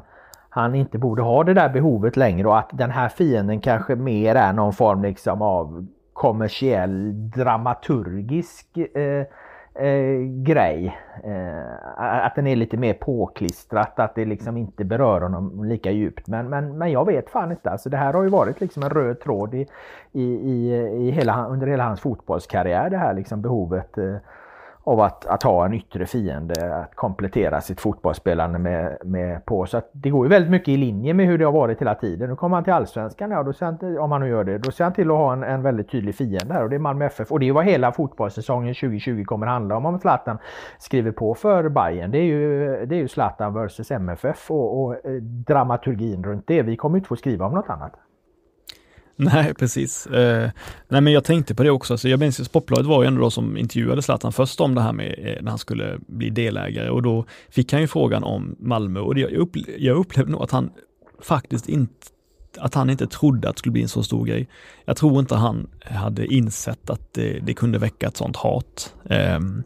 [0.50, 4.36] han inte borde ha det där behovet längre och att den här fienden kanske mer
[4.36, 9.26] är någon form liksom av kommersiell dramaturgisk eh,
[9.86, 10.98] eh, grej.
[11.24, 16.28] Eh, att den är lite mer påklistrat, att det liksom inte berör honom lika djupt.
[16.28, 17.70] Men, men, men jag vet fan inte.
[17.70, 19.68] Alltså det här har ju varit liksom en röd tråd i,
[20.12, 22.90] i, i, i hela, under hela hans fotbollskarriär.
[22.90, 24.16] Det här liksom behovet eh,
[24.88, 29.66] av att, att ha en yttre fiende, att komplettera sitt fotbollsspelande med, med på.
[29.66, 31.96] Så att det går ju väldigt mycket i linje med hur det har varit hela
[31.96, 32.30] tiden.
[32.30, 34.72] Nu kommer han till Allsvenskan, ja, då ser han, om han nu gör det, då
[34.72, 37.06] ser han till att ha en, en väldigt tydlig fiende här och det är Malmö
[37.06, 37.32] FF.
[37.32, 40.38] Och det är vad hela fotbollssäsongen 2020 kommer handla om om Zlatan
[40.80, 42.12] skriver på för Bayern.
[42.12, 46.62] Det är ju, det är ju Zlatan vs MFF och, och eh, dramaturgin runt det.
[46.62, 47.94] Vi kommer inte få skriva om något annat.
[49.20, 50.08] Nej, precis.
[50.08, 50.50] Eh,
[50.88, 51.98] nej, men jag tänkte på det också.
[51.98, 54.94] Så jag minns Sportbladet var ju ändå då som intervjuade Zlatan först om det här
[54.94, 59.00] med eh, när han skulle bli delägare och då fick han ju frågan om Malmö
[59.00, 60.70] och det, jag, upple jag upplevde nog att han
[61.22, 61.94] faktiskt inte
[62.58, 64.48] att han inte trodde att det skulle bli en så stor grej.
[64.86, 68.94] Jag tror inte han hade insett att det, det kunde väcka ett sånt hat.
[69.04, 69.64] Um,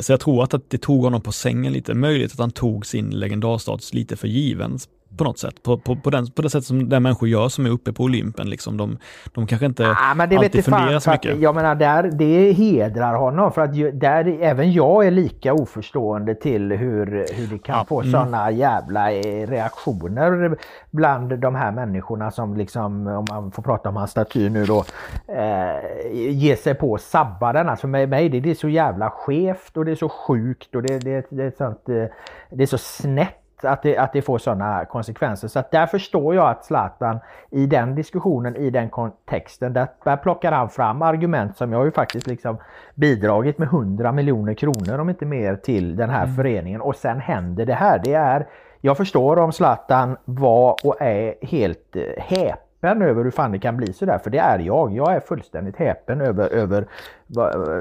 [0.00, 1.94] så jag tror att det tog honom på sängen lite.
[1.94, 4.78] Möjligt att han tog sin legendarstatus lite för given
[5.16, 5.62] på något sätt.
[5.62, 8.02] På, på, på, den, på det sätt som den människor gör som är uppe på
[8.02, 8.50] Olympen.
[8.50, 8.76] Liksom.
[8.76, 8.98] De,
[9.34, 11.34] de kanske inte ah, men det alltid vet funderar fan, så mycket.
[11.34, 16.34] Att, jag menar, där, det hedrar honom för att där, även jag är lika oförstående
[16.34, 18.12] till hur, hur det kan ja, få mm.
[18.12, 20.56] sådana jävla eh, reaktioner
[20.90, 24.84] bland de här människorna som liksom, om man får prata om hans staty nu då,
[25.28, 26.98] eh, ger sig på
[27.40, 27.68] den.
[27.68, 30.82] Alltså med mig det, det är så jävla skevt och det är så sjukt och
[30.82, 32.04] det, det, det är sånt, eh,
[32.50, 35.48] det är så snett att det, att det får sådana konsekvenser.
[35.48, 37.18] Så att där förstår jag att Zlatan
[37.50, 41.90] i den diskussionen, i den kontexten, där, där plockar han fram argument som jag ju
[41.90, 42.56] faktiskt liksom
[42.94, 46.36] bidragit med 100 miljoner kronor om inte mer till den här mm.
[46.36, 48.00] föreningen och sen händer det här.
[48.04, 48.46] Det är,
[48.80, 53.58] jag förstår om Zlatan var och är helt eh, häpen häpen över hur fan det
[53.58, 54.18] kan bli sådär.
[54.18, 54.96] För det är jag.
[54.96, 56.86] Jag är fullständigt häpen över, över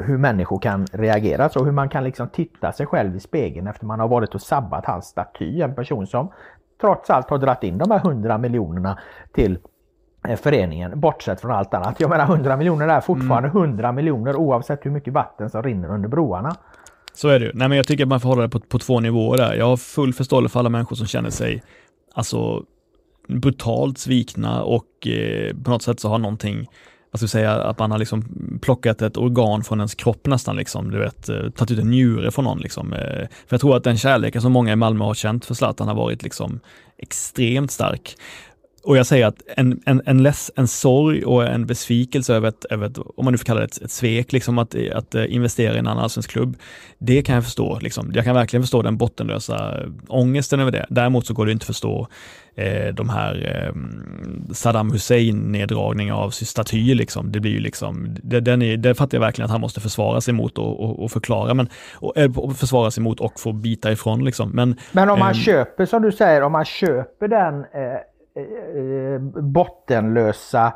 [0.04, 1.49] hur människor kan reagera.
[1.49, 4.41] Så hur man kan liksom titta sig själv i spegeln efter man har varit och
[4.41, 5.62] sabbat hans staty.
[5.62, 6.32] En person som
[6.82, 8.99] trots allt har dratt in de här 100 miljonerna
[9.34, 9.58] till
[10.28, 11.99] eh, föreningen bortsett från allt annat.
[11.99, 13.64] Jag menar 100 miljoner är fortfarande mm.
[13.64, 16.56] 100 miljoner oavsett hur mycket vatten som rinner under broarna.
[17.14, 17.51] Så är det ju.
[17.54, 19.54] Nej, men jag tycker att man får hålla det på, på två nivåer där.
[19.54, 21.64] Jag har full förståelse för alla människor som känner sig
[22.14, 22.64] alltså
[23.28, 26.67] brutalt svikna och eh, på något sätt så har någonting
[27.13, 28.26] vad ska vi säga, att man har liksom
[28.61, 32.32] plockat ett organ från ens kropp nästan, liksom, du vet, eh, tagit ut en njure
[32.32, 32.59] från någon.
[32.59, 32.93] Liksom.
[32.93, 33.28] Eh.
[33.47, 35.95] För jag tror att den kärleken som många i Malmö har känt för Zlatan har
[35.95, 36.59] varit liksom
[36.97, 38.15] extremt stark.
[38.84, 42.65] Och jag säger att en, en, en, less, en sorg och en besvikelse över ett,
[42.65, 45.75] över ett om man nu får kalla det ett, ett svek, liksom att, att investera
[45.75, 46.57] i en annan allsvensk klubb,
[46.97, 47.79] det kan jag förstå.
[47.81, 48.11] Liksom.
[48.15, 50.86] Jag kan verkligen förstå den bottenlösa ångesten över det.
[50.89, 52.07] Däremot så går det inte att förstå
[52.55, 53.73] eh, de här eh,
[54.53, 56.95] Saddam Hussein-neddragningar av statyer.
[56.95, 57.31] Liksom.
[57.31, 60.21] Det blir ju liksom, det, den är, det fattar jag verkligen att han måste försvara
[60.21, 63.51] sig mot och, och, och förklara, men och, eh, och försvara sig mot och få
[63.51, 64.25] bita ifrån.
[64.25, 64.49] Liksom.
[64.49, 67.99] Men, men om man eh, köper, som du säger, om man köper den eh, eh,
[68.36, 70.73] Eh, bottenlösa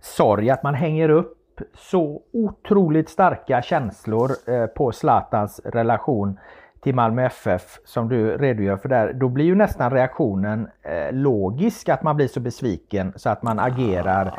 [0.00, 1.38] sorg, att man hänger upp
[1.74, 6.38] så otroligt starka känslor eh, på Zlatans relation
[6.82, 11.88] till Malmö FF som du redogör för där, då blir ju nästan reaktionen eh, logisk
[11.88, 14.34] att man blir så besviken så att man agerar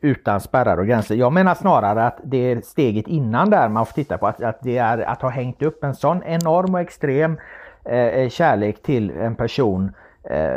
[0.00, 1.14] utan spärrar och gränser.
[1.14, 4.58] Jag menar snarare att det är steget innan där man får titta på att, att
[4.62, 7.38] det är att ha hängt upp en sån enorm och extrem
[8.28, 10.01] kärlek till en person Eh,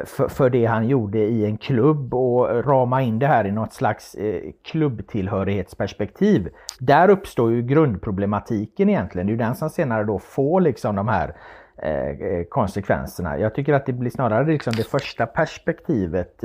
[0.06, 3.74] för, för det han gjorde i en klubb och rama in det här i något
[3.74, 6.50] slags eh, klubbtillhörighetsperspektiv.
[6.80, 9.28] Där uppstår ju grundproblematiken egentligen.
[9.28, 11.36] Det är ju den som senare då får liksom de här
[11.84, 13.40] eh, konsekvenserna.
[13.40, 16.44] Jag tycker att det blir snarare liksom det första perspektivet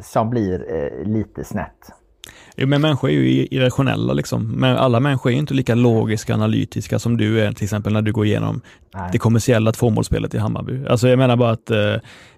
[0.00, 1.92] som blir lite snett.
[2.56, 4.52] Jo, men människor är ju irrationella liksom.
[4.52, 8.02] Men alla människor är inte lika logiska och analytiska som du är till exempel när
[8.02, 8.60] du går igenom
[8.94, 9.08] Nej.
[9.12, 10.86] det kommersiella tvåmålsspelet i Hammarby.
[10.86, 11.94] Alltså jag menar bara att eh,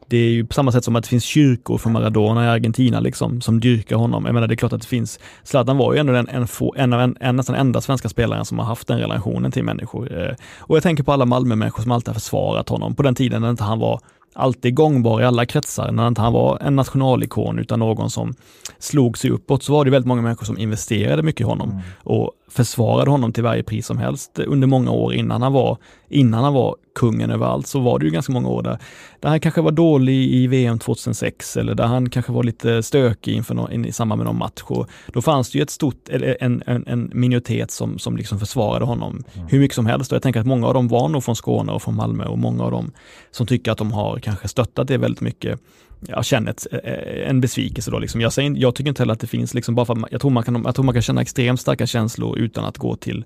[0.09, 3.01] det är ju på samma sätt som att det finns kyrkor för Maradona i Argentina
[3.01, 4.25] liksom, som dyrkar honom.
[4.25, 6.75] Jag menar, det är klart att det finns, Zlatan var ju ändå en, en, få,
[6.79, 10.23] en en, en nästan enda svenska spelaren som har haft den relationen till människor.
[10.23, 13.43] Eh, och jag tänker på alla Malmö-människor som alltid har försvarat honom på den tiden
[13.43, 14.01] när inte han var
[14.33, 18.35] alltid gångbar i alla kretsar, när inte han var en nationalikon utan någon som
[18.79, 21.83] slog sig uppåt, så var det väldigt många människor som investerade mycket i honom mm.
[22.03, 25.79] och försvarade honom till varje pris som helst under många år innan han var,
[26.09, 28.79] innan han var kungen över allt så var det ju ganska många år där,
[29.21, 33.35] där han kanske var dålig i VM 2006 eller där han kanske var lite stökig
[33.35, 34.63] inför någon, i samband med någon match.
[34.63, 36.09] Och då fanns det ju ett stort,
[36.41, 39.49] en, en, en minoritet som, som liksom försvarade honom mm.
[39.49, 40.13] hur mycket som helst.
[40.13, 42.39] Och jag tänker att många av dem var nog från Skåne och från Malmö och
[42.39, 42.93] många av dem
[43.31, 45.61] som tycker att de har kanske stöttat det väldigt mycket
[46.01, 47.99] jag känner ett, eh, eh, en besvikelse då.
[47.99, 48.21] Liksom.
[48.21, 50.21] Jag, säger, jag tycker inte heller att det finns, liksom, bara för att man, jag,
[50.21, 53.25] tror man kan, jag tror man kan känna extremt starka känslor utan att gå till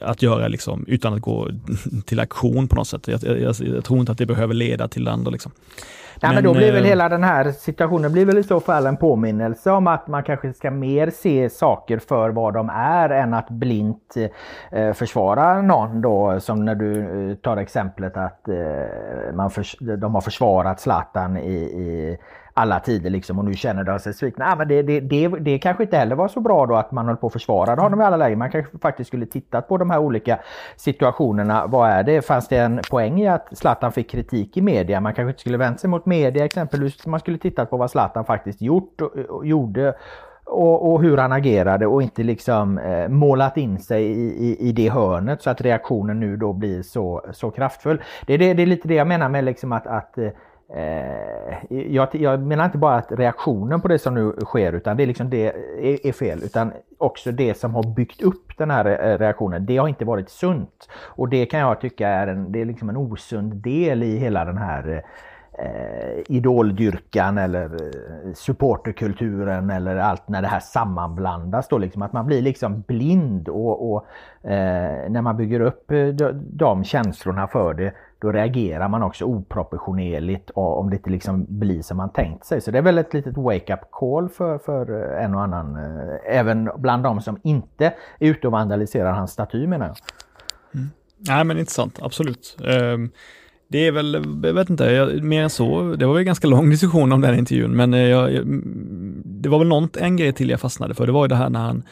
[0.00, 1.48] att göra liksom, utan att gå
[2.06, 3.08] till aktion på något sätt.
[3.08, 5.30] Jag, jag, jag tror inte att det behöver leda till det andra.
[5.30, 5.52] Liksom.
[6.22, 8.60] Nej, men, men, då blir väl eh, hela den här situationen blir väl i så
[8.60, 13.10] fall en påminnelse om att man kanske ska mer se saker för vad de är
[13.10, 14.14] än att blint
[14.72, 16.98] eh, försvara någon då som när du
[17.30, 22.18] eh, tar exemplet att eh, man för, de har försvarat Zlatan i, i
[22.54, 24.52] alla tider liksom och nu känner de sig svikna.
[24.52, 27.06] Ah, men det, det, det, det kanske inte heller var så bra då att man
[27.06, 28.38] höll på att försvara honom i alla lägen.
[28.38, 30.38] Man kanske faktiskt skulle tittat på de här olika
[30.76, 31.66] situationerna.
[31.66, 32.22] Vad är det?
[32.22, 35.00] Fanns det en poäng i att Zlatan fick kritik i media?
[35.00, 37.06] Man kanske inte skulle vänt sig mot media exempelvis.
[37.06, 39.94] Man skulle tittat på vad Zlatan faktiskt gjort och, och gjorde
[40.44, 44.72] och, och, hur han agerade och inte liksom eh, målat in sig i, i, i,
[44.72, 48.02] det hörnet så att reaktionen nu då blir så, så kraftfull.
[48.26, 50.28] Det, det, det är lite det jag menar med liksom att, att eh,
[50.74, 55.02] Eh, jag, jag, menar inte bara att reaktionen på det som nu sker utan det
[55.02, 58.84] är liksom det är, är, fel utan också det som har byggt upp den här
[58.84, 59.66] eh, reaktionen.
[59.66, 62.88] Det har inte varit sunt och det kan jag tycka är en, det är liksom
[62.88, 65.04] en osund del i hela den här
[65.58, 72.26] eh, idoldyrkan eller eh, supporterkulturen eller allt när det här sammanblandas då liksom att man
[72.26, 74.06] blir liksom blind och, och
[74.50, 77.92] eh, när man bygger upp de, de känslorna för det
[78.22, 82.60] då reagerar man också oproportionerligt om det inte liksom blir som man tänkt sig.
[82.60, 86.70] Så det är väl ett litet wake-up call för, för en och annan, eh, även
[86.76, 87.84] bland de som inte
[88.18, 89.96] är ute och vandaliserar hans staty menar jag.
[90.74, 90.90] Mm.
[91.18, 92.56] Nej men intressant, absolut.
[92.60, 93.10] Um,
[93.68, 95.94] Det är väl, jag vet inte, jag, mer än så.
[95.98, 99.48] Det var en ganska lång diskussion om den intervjun, men eh, jag, jag, mm, det
[99.48, 101.06] var väl något, en grej till jag fastnade för.
[101.06, 101.82] Det var ju det här när han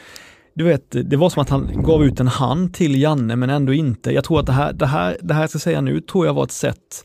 [0.54, 3.72] du vet, det var som att han gav ut en hand till Janne men ändå
[3.72, 4.10] inte.
[4.10, 6.34] Jag tror att det här, det här, det här jag ska säga nu tror jag
[6.34, 7.04] var ett sätt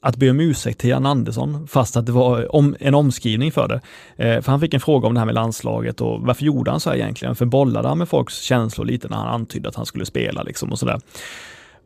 [0.00, 3.68] att be om ursäkt till Jan Andersson, fast att det var om, en omskrivning för
[3.68, 3.80] det.
[4.24, 6.80] Eh, för han fick en fråga om det här med landslaget och varför gjorde han
[6.80, 7.36] så här egentligen?
[7.36, 10.72] För bollade han med folks känslor lite när han antydde att han skulle spela liksom
[10.72, 11.00] och sådär.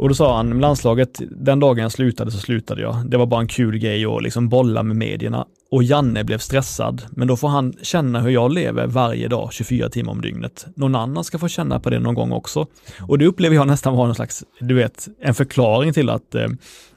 [0.00, 3.10] Och då sa han, landslaget, den dagen jag slutade så slutade jag.
[3.10, 5.46] Det var bara en kul grej att liksom bolla med medierna.
[5.70, 9.88] Och Janne blev stressad, men då får han känna hur jag lever varje dag, 24
[9.88, 10.66] timmar om dygnet.
[10.74, 12.66] Någon annan ska få känna på det någon gång också.
[13.08, 16.48] Och det upplever jag nästan vara någon slags, du vet, en förklaring till att eh,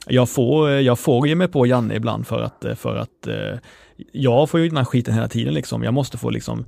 [0.06, 3.26] jag, får, eh, jag får ge mig på Janne ibland för att, eh, för att
[3.26, 3.58] eh,
[4.12, 5.82] jag får ju den här skiten hela tiden liksom.
[5.82, 6.64] Jag måste få liksom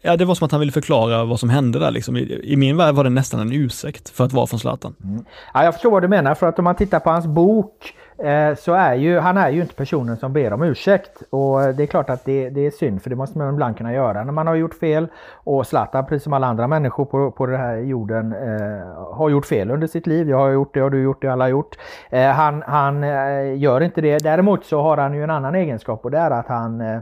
[0.00, 1.90] Ja, det var som att han ville förklara vad som hände där.
[1.90, 2.16] Liksom.
[2.16, 4.94] I, I, min värld var det nästan en ursäkt för att vara från Zlatan.
[5.04, 5.24] Mm.
[5.54, 8.54] Ja, jag förstår vad du menar, för att om man tittar på hans bok eh,
[8.54, 11.22] så är ju, han är ju inte personen som ber om ursäkt.
[11.30, 13.76] Och eh, det är klart att det, det, är synd, för det måste man ibland
[13.76, 15.06] kunna göra när man har gjort fel.
[15.34, 19.46] Och Zlatan, precis som alla andra människor på, på den här jorden, eh, har gjort
[19.46, 20.30] fel under sitt liv.
[20.30, 21.78] Jag har gjort det, och du har gjort det, alla har gjort.
[22.10, 24.18] Eh, han han eh, gör inte det.
[24.18, 27.00] Däremot så har han ju en annan egenskap och det är att han, eh,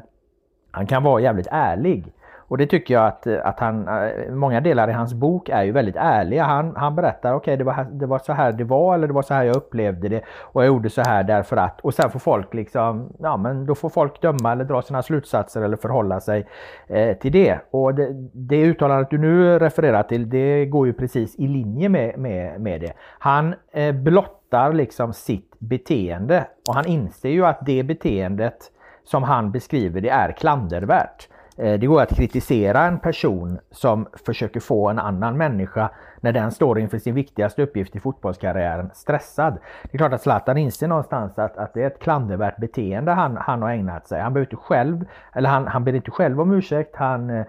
[0.70, 2.12] han kan vara jävligt ärlig.
[2.49, 5.62] Och det tycker jag att, eh, att han, eh, många delar i hans bok är
[5.62, 6.44] ju väldigt ärliga.
[6.44, 9.12] Han, han berättar, okej okay, det, var, det var så här det var eller det
[9.12, 11.80] var så här jag upplevde det och jag gjorde så här därför att.
[11.80, 15.62] Och sen får folk liksom, ja men då får folk döma eller dra sina slutsatser
[15.62, 16.46] eller förhålla sig
[16.86, 17.59] eh, till det.
[17.70, 22.18] Och det, det uttalandet du nu refererar till, det går ju precis i linje med,
[22.18, 22.92] med, med det.
[23.18, 28.59] Han eh, blottar liksom sitt beteende och han inser ju att det beteendet
[29.05, 31.28] som han beskriver det är klandervärt.
[31.59, 35.90] Eh, det går att kritisera en person som försöker få en annan människa
[36.20, 39.59] när den står inför sin viktigaste uppgift i fotbollskarriären stressad.
[39.82, 43.36] Det är klart att Zlatan inser någonstans att, att det är ett klandervärt beteende han,
[43.36, 44.20] han har ägnat sig.
[44.20, 46.96] Han ber inte själv, eller han, han ber inte själv om ursäkt.
[46.96, 47.44] Han eh,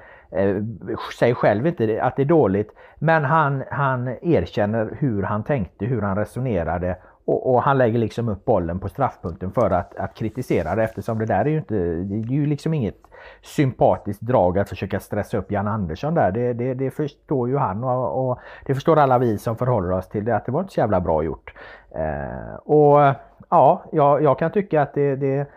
[1.19, 2.71] säger själv inte att det är dåligt.
[2.95, 8.29] Men han, han erkänner hur han tänkte, hur han resonerade och, och, han lägger liksom
[8.29, 11.75] upp bollen på straffpunkten för att, att kritisera det eftersom det där är ju inte,
[11.75, 13.08] det är ju liksom inget
[13.41, 16.31] sympatiskt drag att försöka stressa upp Jan Andersson där.
[16.31, 20.09] Det, det, det förstår ju han och, och, det förstår alla vi som förhåller oss
[20.09, 21.53] till det att det var inte så jävla bra gjort.
[21.95, 23.15] Eh, och
[23.49, 25.47] ja, jag, jag, kan tycka att det, det,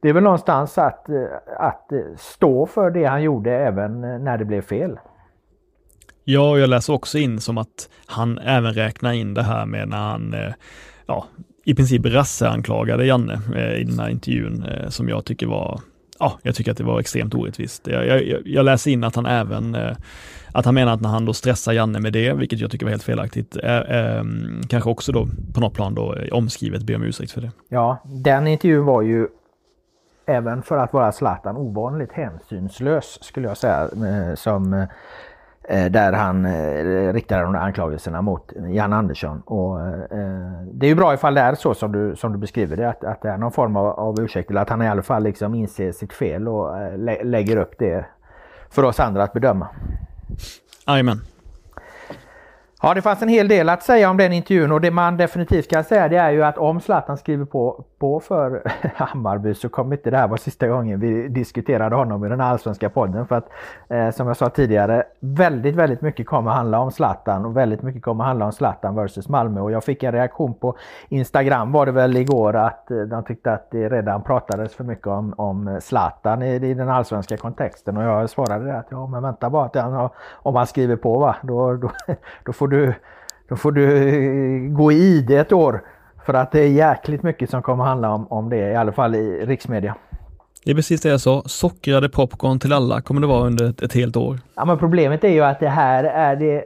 [0.00, 1.06] det är väl någonstans att,
[1.58, 4.98] att stå för det han gjorde även när det blev fel.
[6.28, 9.96] Ja, jag läser också in som att han även räknar in det här med när
[9.96, 10.52] han eh,
[11.06, 11.26] ja,
[11.64, 15.80] i princip rasseanklagade Janne eh, i den här intervjun eh, som jag tycker var
[16.18, 17.86] ja, jag tycker att det var extremt orättvist.
[17.86, 19.96] Jag, jag, jag läser in att han även, eh,
[20.52, 22.90] att han menar att när han då stressar Janne med det, vilket jag tycker var
[22.90, 24.24] helt felaktigt, eh, eh,
[24.68, 27.50] kanske också då på något plan då eh, omskrivet be om ursäkt för det.
[27.68, 29.28] Ja, den intervjun var ju
[30.26, 33.82] även för att vara Zlatan ovanligt hänsynslös skulle jag säga.
[33.82, 34.88] Eh, som Eh,
[35.68, 39.40] där han eh, riktar de anklagelserna mot Jan Andersson.
[39.40, 42.76] Och, eh, det är ju bra ifall det är så som du, som du beskriver
[42.76, 45.02] det, att, att det är någon form av, av ursäkt eller att han i alla
[45.02, 48.06] fall liksom inser sitt fel och eh, lä lägger upp det
[48.70, 49.68] för oss andra att bedöma.
[50.86, 51.20] Jajamän.
[52.82, 55.70] Ja, det fanns en hel del att säga om den intervjun och det man definitivt
[55.70, 58.62] kan säga det är ju att om Zlatan skriver på, på för
[58.94, 62.50] Hammarby så kommer inte det här vara sista gången vi diskuterade honom i den här
[62.50, 63.26] allsvenska podden.
[63.26, 63.48] För att
[63.88, 68.02] eh, som jag sa tidigare, väldigt, väldigt mycket kommer handla om Zlatan och väldigt mycket
[68.02, 69.60] kommer handla om Zlatan versus Malmö.
[69.60, 70.76] Och jag fick en reaktion på
[71.08, 75.06] Instagram var det väl igår att eh, de tyckte att det redan pratades för mycket
[75.06, 77.96] om, om Zlatan i, i den allsvenska kontexten.
[77.96, 81.36] Och jag svarade att ja, men vänta bara att han, om han skriver på va,
[81.42, 81.90] då, då,
[82.44, 82.94] då får du
[83.48, 85.82] då får du eh, gå i ID ett år.
[86.26, 89.14] För att det är jäkligt mycket som kommer handla om, om det, i alla fall
[89.14, 89.94] i riksmedia.
[90.64, 91.42] Det är precis det jag sa.
[91.46, 94.38] Sockrade popcorn till alla kommer det vara under ett, ett helt år.
[94.54, 96.64] Ja, men problemet är ju att det här är det...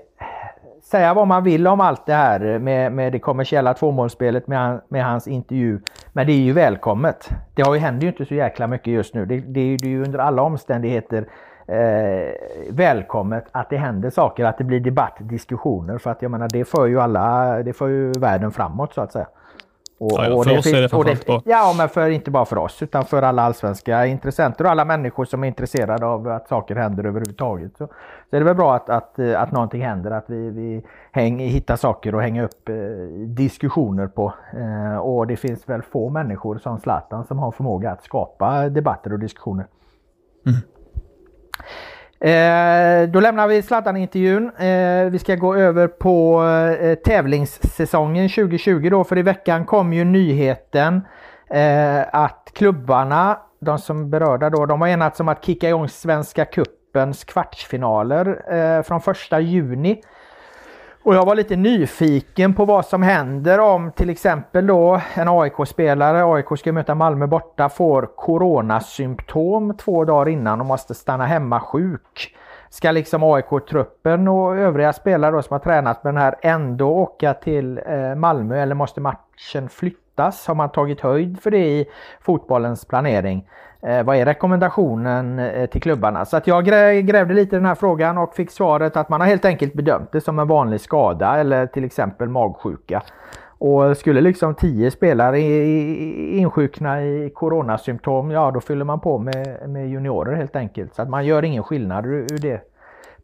[0.82, 5.04] Säga vad man vill om allt det här med, med det kommersiella tvåmålsspelet med, med
[5.04, 5.80] hans intervju.
[6.12, 7.30] Men det är ju välkommet.
[7.54, 9.26] Det har ju, händer ju inte så jäkla mycket just nu.
[9.26, 11.28] Det, det är ju under alla omständigheter
[11.66, 12.34] eh,
[12.70, 15.98] välkommet att det händer saker, att det blir debatt, diskussioner.
[15.98, 19.12] För att jag menar det för ju alla, det för ju världen framåt så att
[19.12, 19.26] säga.
[20.00, 21.42] Och, ja, ja, för oss är det framförallt bra.
[21.44, 25.24] Ja, men för, inte bara för oss utan för alla allsvenska intressenter och alla människor
[25.24, 27.72] som är intresserade av att saker händer överhuvudtaget.
[27.78, 27.86] Så,
[28.30, 30.82] så är det väl bra att, att, att någonting händer, att vi, vi
[31.12, 32.74] häng, hittar saker och hänga upp eh,
[33.26, 34.32] diskussioner på.
[34.52, 39.12] Eh, och det finns väl få människor som Zlatan som har förmåga att skapa debatter
[39.12, 39.66] och diskussioner.
[40.46, 40.60] Mm.
[42.24, 44.50] Eh, då lämnar vi Zlatan-intervjun.
[44.56, 50.04] Eh, vi ska gå över på eh, tävlingssäsongen 2020 då, för i veckan kom ju
[50.04, 51.00] nyheten
[51.50, 56.44] eh, att klubbarna, de som berörda då, de har enats om att kicka igång Svenska
[56.44, 59.00] Cupens kvartsfinaler eh, från
[59.32, 60.02] 1 juni.
[61.02, 66.24] Och jag var lite nyfiken på vad som händer om till exempel då en AIK-spelare,
[66.34, 72.36] AIK ska möta Malmö borta, får coronasymptom två dagar innan och måste stanna hemma sjuk.
[72.70, 77.34] Ska liksom AIK-truppen och övriga spelare då som har tränat med den här ändå åka
[77.34, 80.09] till eh, Malmö eller måste matchen flyttas?
[80.20, 81.86] Har man tagit höjd för det i
[82.20, 83.48] fotbollens planering?
[83.82, 86.24] Eh, vad är rekommendationen eh, till klubbarna?
[86.24, 86.64] Så att jag
[87.06, 90.12] grävde lite i den här frågan och fick svaret att man har helt enkelt bedömt
[90.12, 93.02] det som en vanlig skada eller till exempel magsjuka.
[93.58, 95.40] Och skulle liksom tio spelare
[96.36, 100.94] insjukna i coronasymptom, ja då fyller man på med, med juniorer helt enkelt.
[100.94, 102.60] Så att man gör ingen skillnad ur, ur det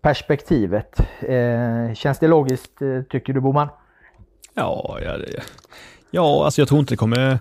[0.00, 1.00] perspektivet.
[1.20, 3.68] Eh, känns det logiskt eh, tycker du Boman?
[4.54, 5.16] Ja, ja,
[6.10, 7.38] ja, alltså jag tror inte det kommer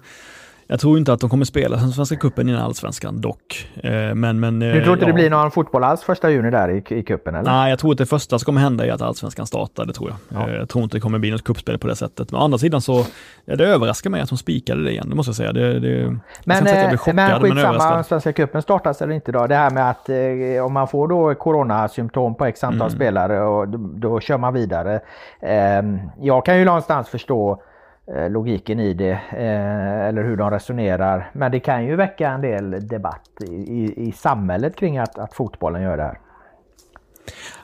[0.68, 3.68] jag tror inte att de kommer spela Svenska cupen innan Allsvenskan dock.
[3.84, 5.07] Eh, men, men, du tror inte ja.
[5.07, 7.36] det blir någon fotboll alls första juni där i, i cupen?
[7.36, 7.51] Eller?
[7.51, 10.09] Nej, jag tror att det första som kommer hända är att Allsvenskan startar, det tror
[10.09, 10.41] jag.
[10.41, 10.49] Ja.
[10.49, 12.32] Eh, jag tror inte det kommer bli något kuppspel på det sättet.
[12.32, 13.05] Men å andra sidan så,
[13.45, 15.53] ja, det överraskar mig att de spikade det igen, det måste jag säga.
[15.53, 19.47] Det, det, men jag eh, chockad, men skitsamma om Svenska cupen startas eller inte då.
[19.47, 22.89] Det här med att eh, om man får då coronasymptom på x antal mm.
[22.89, 24.99] spelare och då, då, kör man vidare.
[25.39, 25.82] Eh,
[26.22, 27.59] jag kan ju någonstans förstå Eh,
[28.08, 31.30] Eh, logiken i det eh, eller hur de resonerar.
[31.34, 35.34] Men det kan ju väcka en del debatt i, i, i samhället kring att, att
[35.34, 36.20] fotbollen gör det här.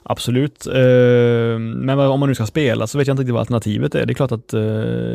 [0.03, 3.95] Absolut, eh, men om man nu ska spela så vet jag inte riktigt vad alternativet
[3.95, 4.05] är.
[4.05, 4.61] Det är klart att eh,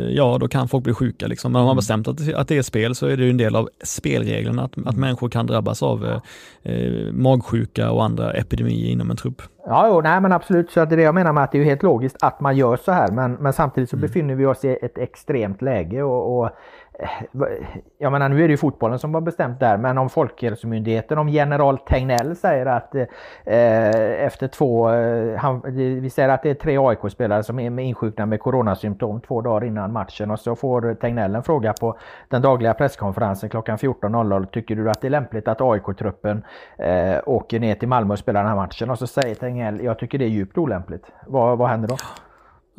[0.09, 1.51] ja, då kan folk bli sjuka liksom.
[1.51, 1.77] Men om man mm.
[1.77, 4.71] bestämt att, att det är spel så är det ju en del av spelreglerna att,
[4.71, 4.99] att mm.
[4.99, 9.41] människor kan drabbas av eh, eh, magsjuka och andra epidemier inom en trupp.
[9.65, 11.63] Ja, jo, nej men absolut, så det är det jag menar med att det är
[11.63, 13.11] helt logiskt att man gör så här.
[13.11, 14.07] Men, men samtidigt så mm.
[14.07, 16.49] befinner vi oss i ett extremt läge och, och
[16.99, 17.09] Eh,
[17.97, 21.29] jag menar nu är det ju fotbollen som har bestämt där, men om Folkhälsomyndigheten, om
[21.29, 23.05] general Tegnell säger att eh,
[24.25, 25.61] efter två, eh, han,
[26.01, 29.93] vi säger att det är tre AIK-spelare som är insjukna med coronasymptom två dagar innan
[29.93, 31.97] matchen och så får Tegnell en fråga på
[32.29, 34.45] den dagliga presskonferensen klockan 14.00.
[34.45, 36.43] Tycker du att det är lämpligt att AIK-truppen
[36.77, 38.89] eh, åker ner till Malmö och spelar den här matchen?
[38.89, 41.05] Och så säger Tegnell, jag tycker det är djupt olämpligt.
[41.27, 41.95] Vad, vad händer då?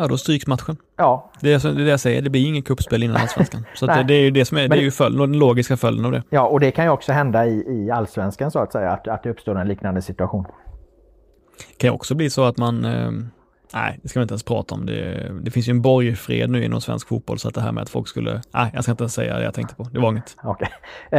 [0.00, 0.76] Ja, då stryks matchen.
[0.96, 1.30] Ja.
[1.40, 3.64] Det är, det jag säger, det blir ingen kuppspel innan allsvenskan.
[3.74, 6.04] Så det, det, är ju det som är, det är ju följd, den logiska följden
[6.04, 6.22] av det.
[6.30, 9.22] Ja, och det kan ju också hända i, i allsvenskan så att säga, att, att
[9.22, 10.44] det uppstår en liknande situation.
[11.68, 13.10] Det kan ju också bli så att man eh,
[13.74, 14.86] Nej, det ska vi inte ens prata om.
[14.86, 17.82] Det, det finns ju en borgfred nu inom svensk fotboll så att det här med
[17.82, 18.40] att folk skulle...
[18.54, 19.82] Nej, jag ska inte ens säga det jag tänkte på.
[19.82, 20.36] Det var inget.
[20.44, 20.68] Okay.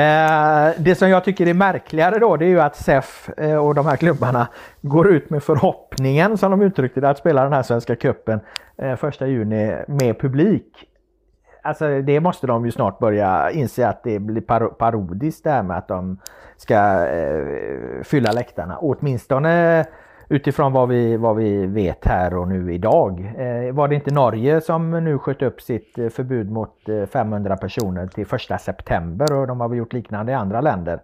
[0.02, 3.76] Eh, det som jag tycker är märkligare då det är ju att SEF eh, och
[3.76, 4.48] de här klubbarna
[4.82, 8.40] går ut med förhoppningen som de uttryckte det att spela den här Svenska cupen
[8.78, 10.86] eh, första juni med publik.
[11.64, 15.64] Alltså det måste de ju snart börja inse att det blir par parodiskt det här
[15.64, 16.18] med att de
[16.58, 18.78] ska eh, fylla läktarna.
[18.78, 19.86] Åtminstone
[20.30, 23.34] utifrån vad vi, vad vi vet här och nu idag.
[23.38, 26.76] Eh, var det inte Norge som nu sköt upp sitt eh, förbud mot
[27.12, 31.00] 500 eh, personer till första september och de har väl gjort liknande i andra länder.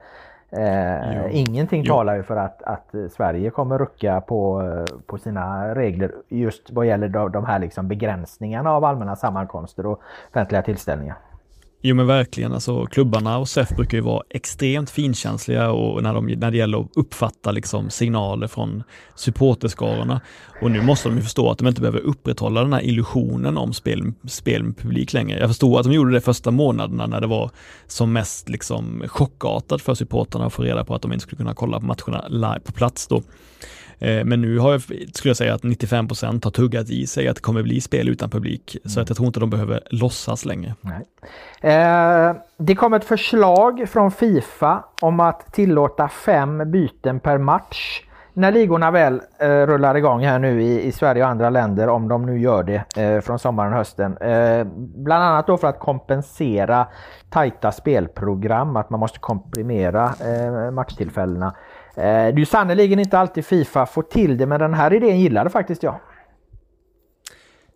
[0.49, 1.93] Eh, ingenting jo.
[1.93, 4.63] talar ju för att, att Sverige kommer rucka på,
[5.05, 10.01] på sina regler just vad gäller de, de här liksom begränsningarna av allmänna sammankomster och
[10.29, 11.15] offentliga tillställningar.
[11.87, 16.25] Jo men verkligen, alltså klubbarna och SEF brukar ju vara extremt finkänsliga och när, de,
[16.25, 18.83] när det gäller att uppfatta liksom signaler från
[19.15, 20.21] supporterskarorna.
[20.61, 23.73] Och nu måste de ju förstå att de inte behöver upprätthålla den här illusionen om
[23.73, 25.39] spel, spel med publik längre.
[25.39, 27.51] Jag förstår att de gjorde det första månaderna när det var
[27.87, 31.53] som mest liksom chockartat för supporterna att få reda på att de inte skulle kunna
[31.53, 33.21] kolla på matcherna live på plats då.
[33.99, 36.07] Eh, men nu har jag, skulle jag säga att 95
[36.43, 38.77] har tuggat i sig att det kommer bli spel utan publik.
[38.83, 38.89] Mm.
[38.89, 40.75] Så att jag tror inte de behöver låtsas längre.
[41.61, 48.01] Eh, det kom ett förslag från Fifa om att tillåta fem byten per match
[48.37, 52.07] när ligorna väl eh, rullar igång här nu i, i, Sverige och andra länder, om
[52.07, 54.17] de nu gör det eh, från sommaren och hösten.
[54.17, 56.87] Eh, bland annat då för att kompensera
[57.29, 61.55] tajta spelprogram, att man måste komprimera eh, matchtillfällena.
[61.95, 65.19] Eh, det är ju sannerligen inte alltid Fifa får till det men den här idén
[65.19, 65.95] gillade faktiskt jag.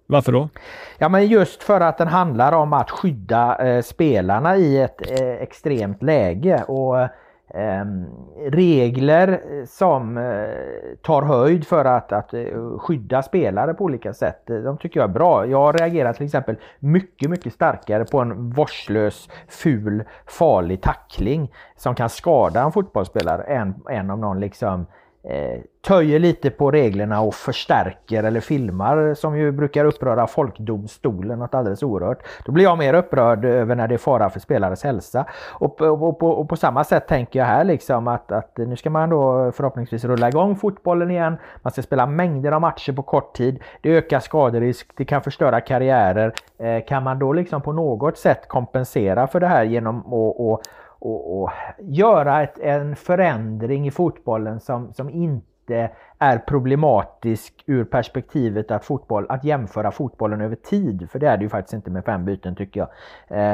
[0.07, 0.49] Varför då?
[0.97, 5.27] Ja men just för att den handlar om att skydda eh, spelarna i ett eh,
[5.27, 6.63] extremt läge.
[6.63, 7.09] Och Ehm,
[7.53, 8.05] Ehm,
[8.37, 14.49] regler som eh, tar höjd för att, att eh, skydda spelare på olika sätt.
[14.49, 15.45] Eh, de tycker jag är bra.
[15.45, 22.09] Jag reagerar till exempel mycket, mycket starkare på en vårdslös, ful, farlig tackling som kan
[22.09, 24.87] skada en fotbollsspelare än, än om någon liksom eh,
[25.23, 31.55] Eh, töjer lite på reglerna och förstärker eller filmar som ju brukar uppröra folkdomstolen något
[31.55, 32.19] alldeles oerhört.
[32.45, 35.25] Då blir jag mer upprörd över när det är fara för spelares hälsa.
[35.49, 38.75] Och, och, och, på, och på, samma sätt tänker jag här liksom att, att nu
[38.75, 41.37] ska man då förhoppningsvis rulla igång fotbollen igen.
[41.61, 43.63] Man ska spela mängder av matcher på kort tid.
[43.81, 46.33] Det ökar skaderisk, det kan förstöra karriärer.
[46.57, 50.61] Eh, kan man då liksom på något sätt kompensera för det här genom att
[50.99, 55.89] och, och göra ett, en förändring i fotbollen som, som inte
[56.19, 61.07] är problematisk ur perspektivet att, fotboll, att jämföra fotbollen över tid.
[61.11, 62.89] För det är det ju faktiskt inte med fem byten tycker jag.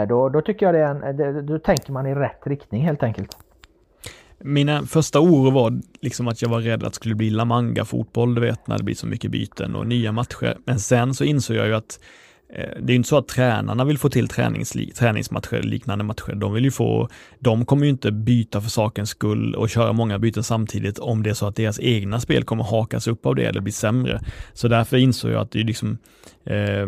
[0.01, 2.81] Eh, då, då tycker jag det är en, eh, då tänker man i rätt riktning
[2.81, 3.37] helt enkelt.
[4.39, 8.35] Mina första oro var liksom att jag var rädd att det skulle bli La Manga-fotboll,
[8.35, 10.57] du vet, när det blir så mycket byten och nya matcher.
[10.65, 11.99] Men sen så insåg jag ju att
[12.55, 16.35] Eh, det är inte så att tränarna vill få till träningsmatcher, liknande matcher.
[16.35, 20.19] De vill ju få, de kommer ju inte byta för sakens skull och köra många
[20.19, 23.45] byten samtidigt om det är så att deras egna spel kommer hakas upp av det
[23.45, 24.21] eller bli sämre.
[24.53, 25.97] Så därför insåg jag att det är liksom,
[26.45, 26.87] eh,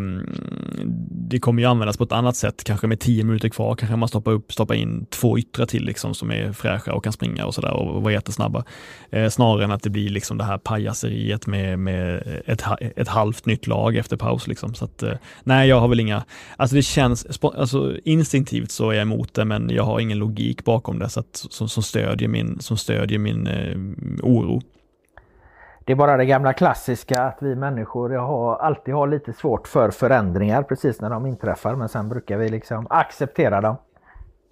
[1.28, 4.08] det kommer ju användas på ett annat sätt, kanske med tio minuter kvar, kanske man
[4.08, 7.54] stoppar upp, stoppar in två yttre till liksom som är fräscha och kan springa och
[7.54, 8.64] sådär och vara jättesnabba.
[9.10, 12.64] Eh, snarare än att det blir liksom det här pajaseriet med, med ett,
[12.96, 14.74] ett halvt nytt lag efter paus liksom.
[14.74, 15.12] Så att, eh,
[15.44, 16.24] Nej, jag har väl inga,
[16.56, 20.64] alltså det känns, alltså instinktivt så är jag emot det, men jag har ingen logik
[20.64, 23.76] bakom det så att, som, som stödjer min, som stödjer min eh,
[24.22, 24.60] oro.
[25.84, 29.90] Det är bara det gamla klassiska att vi människor har, alltid har lite svårt för
[29.90, 33.76] förändringar precis när de inträffar, men sen brukar vi liksom acceptera dem.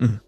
[0.01, 0.19] Mm.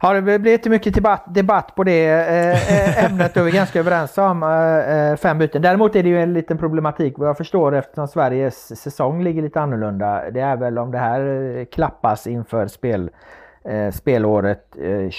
[0.00, 3.54] Ja, det blir inte mycket debatt, debatt på det eh, eh ämnet och vi är
[3.54, 5.62] ganska överens om eh, eh fem byten.
[5.62, 9.60] Däremot är det ju en liten problematik vad jag förstår eftersom Sveriges säsong ligger lite
[9.60, 10.30] annorlunda.
[10.30, 13.10] Det är väl om det här eh, klappas inför spel,
[13.64, 15.10] eh, spelåret eh,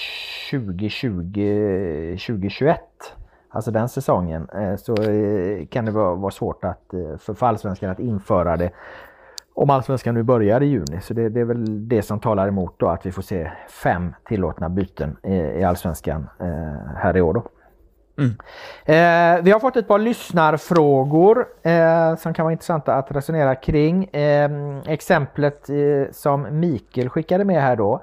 [0.52, 2.74] 2020-2021.
[3.50, 4.94] Alltså den säsongen eh, så
[5.70, 8.70] kan det vara svårt att, för allsvenskan att införa det
[9.62, 11.00] om allsvenskan nu börjar i juni.
[11.02, 14.14] Så det, det, är väl det som talar emot då att vi får se fem
[14.24, 17.34] tillåtna byten i, i allsvenskan eh, här i år.
[17.34, 17.42] Då.
[18.18, 18.30] Mm.
[18.84, 24.04] Eh, vi har fått ett par lyssnarfrågor eh, som kan vara intressanta att resonera kring.
[24.04, 24.50] Eh,
[24.86, 25.76] exemplet eh,
[26.12, 28.02] som Mikael skickade med här då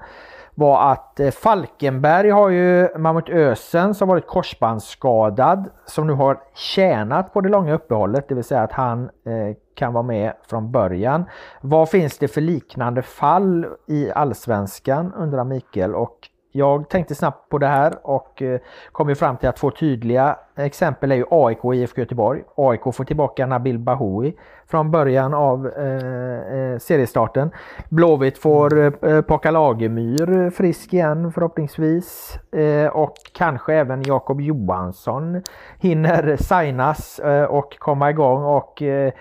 [0.58, 7.32] var att eh, Falkenberg har ju Mammut Ösen som varit korsbandsskadad som nu har tjänat
[7.32, 11.24] på det långa uppehållet, det vill säga att han eh, kan vara med från början.
[11.60, 16.18] Vad finns det för liknande fall i Allsvenskan undrar Mikael och
[16.56, 18.60] jag tänkte snabbt på det här och eh,
[18.92, 22.42] kom ju fram till att två tydliga exempel är ju AIK och IFK Göteborg.
[22.56, 24.36] AIK får tillbaka Nabil Bahoui
[24.66, 27.50] från början av eh, eh seriestarten.
[27.88, 32.38] Blåvitt får eh, eh Paka Lagemyr frisk igen förhoppningsvis.
[32.52, 35.42] Eh, och kanske även Jakob Johansson
[35.78, 39.12] hinner signas eh, och komma igång och Eh,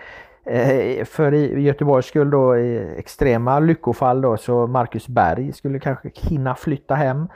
[1.06, 6.56] för i Göteborgs skull då i extrema lyckofall då så Marcus Berg skulle kanske hinna
[6.56, 7.28] flytta hem.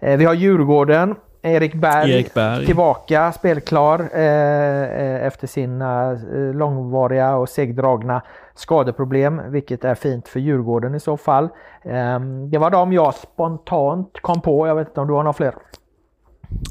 [0.00, 1.14] Eh, vi har Djurgården.
[1.42, 2.66] Erik Berg, Erik Berg.
[2.66, 6.12] tillbaka spelklar eh, efter sina
[6.54, 8.22] långvariga och segdragna
[8.54, 11.48] skadeproblem, vilket är fint för Djurgården i så fall.
[11.84, 14.66] Ehm, det var de jag spontant kom på.
[14.66, 15.54] Jag vet inte om du har några fler?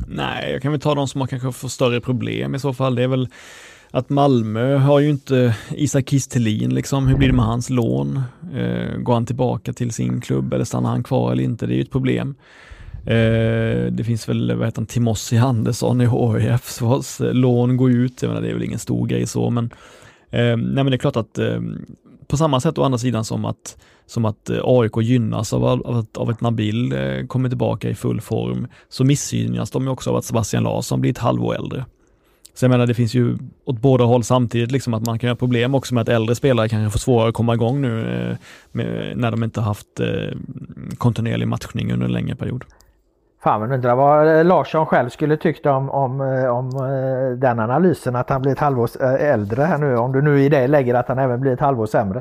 [0.08, 2.96] Nej, jag kan väl ta de som har kanske får större problem i så fall.
[2.96, 3.28] Det är väl
[3.92, 7.08] att Malmö har ju inte Isak Kistelin, liksom.
[7.08, 8.22] hur blir det med hans lån?
[8.54, 11.66] Eh, går han tillbaka till sin klubb eller stannar han kvar eller inte?
[11.66, 12.36] Det är ju ett problem.
[13.06, 17.92] Eh, det finns väl, vad heter han, Timossi Andersson i HIF vars eh, lån går
[17.92, 18.22] ut.
[18.22, 19.66] Jag menar, det är väl ingen stor grej så, men,
[20.30, 21.62] eh, nej, men det är klart att eh,
[22.28, 26.06] på samma sätt å andra sidan som att, som att eh, AIK gynnas av, av,
[26.14, 30.26] av att Nabil eh, kommer tillbaka i full form, så missgynnas de också av att
[30.26, 31.86] Sebastian Larsson blir ett halvår äldre.
[32.54, 35.36] Så jag menar, det finns ju åt båda håll samtidigt, liksom att man kan ha
[35.36, 38.38] problem också med att äldre spelare kanske får svårare att komma igång nu eh,
[38.72, 40.38] med, när de inte haft eh,
[40.98, 42.64] kontinuerlig matchning under en längre period.
[43.44, 47.60] Fan, men undrar vad eh, Larsson själv skulle tyckt om, om, eh, om eh, den
[47.60, 50.94] analysen, att han blir ett halvår äldre här nu, om du nu i det lägger
[50.94, 52.20] att han även blir ett halvår sämre.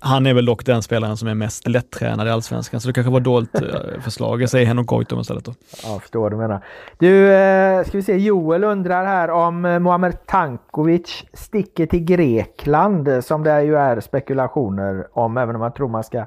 [0.00, 3.12] Han är väl dock den spelaren som är mest lättränad i Allsvenskan, så det kanske
[3.12, 4.42] var dåligt eh, förslag.
[4.42, 5.54] Jag säger Henok Goitom istället då.
[5.84, 6.64] Ja, jag förstår vad du menar.
[6.98, 13.24] Du, eh, ska vi se, Joel undrar här om eh, Muamer Tankovic sticker till Grekland,
[13.24, 16.26] som det ju är spekulationer om, även om man tror man ska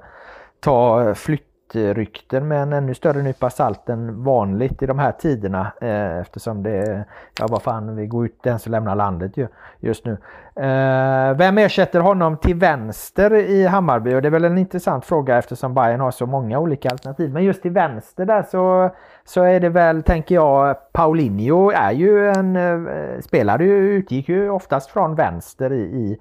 [0.59, 5.72] ta flytt rykten med en ännu större nypa salt än vanligt i de här tiderna
[5.82, 7.05] eh, eftersom det
[7.39, 9.47] ja vad fan, vi går ut den som lämnar landet ju,
[9.80, 10.17] just nu.
[10.55, 14.15] Eh, vem ersätter honom till vänster i Hammarby?
[14.15, 17.34] Och det är väl en intressant fråga eftersom Bayern har så många olika alternativ.
[17.34, 18.89] Men just till vänster där så,
[19.24, 24.89] så är det väl, tänker jag, Paulinho är ju en, eh, spelare utgick ju oftast
[24.89, 26.20] från vänster i, i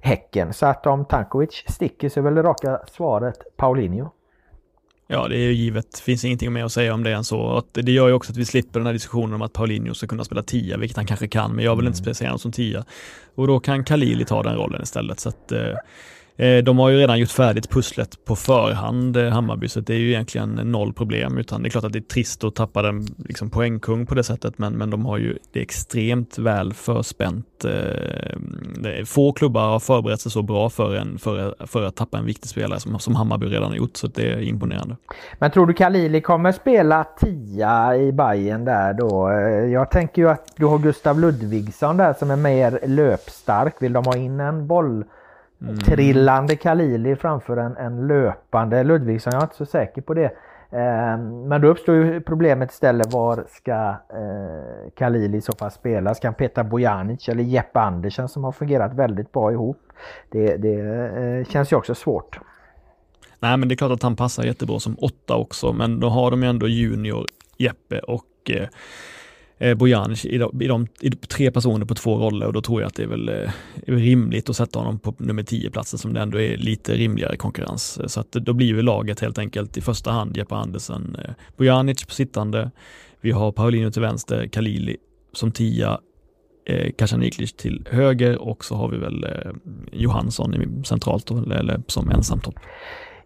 [0.00, 0.52] Häcken.
[0.52, 4.10] Så att om Tankovic sticker så är väl det raka svaret Paulinho.
[5.12, 5.86] Ja, det är ju givet.
[5.92, 7.56] Det finns ingenting mer att säga om det än så.
[7.56, 10.06] Att det gör ju också att vi slipper den här diskussionen om att Paulinho ska
[10.06, 12.14] kunna spela tia, vilket han kanske kan, men jag vill inte mm.
[12.14, 12.84] se honom som tia.
[13.34, 15.20] Och då kan Khalili ta den rollen istället.
[15.20, 15.74] Så att, Eh,
[16.40, 19.98] Eh, de har ju redan gjort färdigt pusslet på förhand, eh, Hammarby, så det är
[19.98, 21.38] ju egentligen noll problem.
[21.38, 24.24] Utan det är klart att det är trist att tappa den liksom poängkung på det
[24.24, 27.64] sättet, men, men de har ju det extremt väl förspänt.
[27.64, 32.26] Eh, få klubbar har förberett sig så bra för, en, för, för att tappa en
[32.26, 34.96] viktig spelare som, som Hammarby redan har gjort, så det är imponerande.
[35.38, 39.30] Men tror du Kalili kommer spela tia i Bayern där då?
[39.30, 43.74] Eh, jag tänker ju att du har Gustav Ludvigsson där som är mer löpstark.
[43.80, 45.04] Vill de ha in en boll?
[45.62, 45.78] Mm.
[45.78, 49.32] Trillande Kalili framför en, en löpande Ludvigsson.
[49.32, 50.30] Jag är inte så säker på det.
[50.72, 56.14] Eh, men då uppstår ju problemet istället var ska eh, Kalili i så fall spela?
[56.14, 59.82] Ska han peta Bojanic eller Jeppe Andersen som har fungerat väldigt bra ihop?
[60.30, 62.38] Det, det eh, känns ju också svårt.
[63.38, 66.30] Nej men det är klart att han passar jättebra som åtta också men då har
[66.30, 68.68] de ju ändå Junior, Jeppe och eh,
[69.60, 72.80] eh, Bojanic i, de, i, de, i tre personer på två roller och då tror
[72.80, 73.50] jag att det är väl eh,
[73.86, 77.98] rimligt att sätta honom på nummer 10 platsen som det ändå är lite rimligare konkurrens.
[77.98, 81.16] Eh, så att eh, då blir ju laget helt enkelt i första hand Jeppe Andersen,
[81.24, 82.70] eh, Bojanic på sittande,
[83.20, 84.96] vi har Paulinho till vänster, Kalili
[85.32, 86.00] som tia,
[86.66, 89.52] eh, Kacaniklic till höger och så har vi väl eh,
[89.92, 92.54] Johansson centralt eller, eller som ensam topp.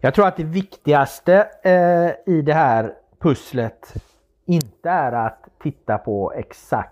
[0.01, 3.95] Jag tror att det viktigaste eh, i det här pusslet
[4.45, 6.91] inte är att titta på exakt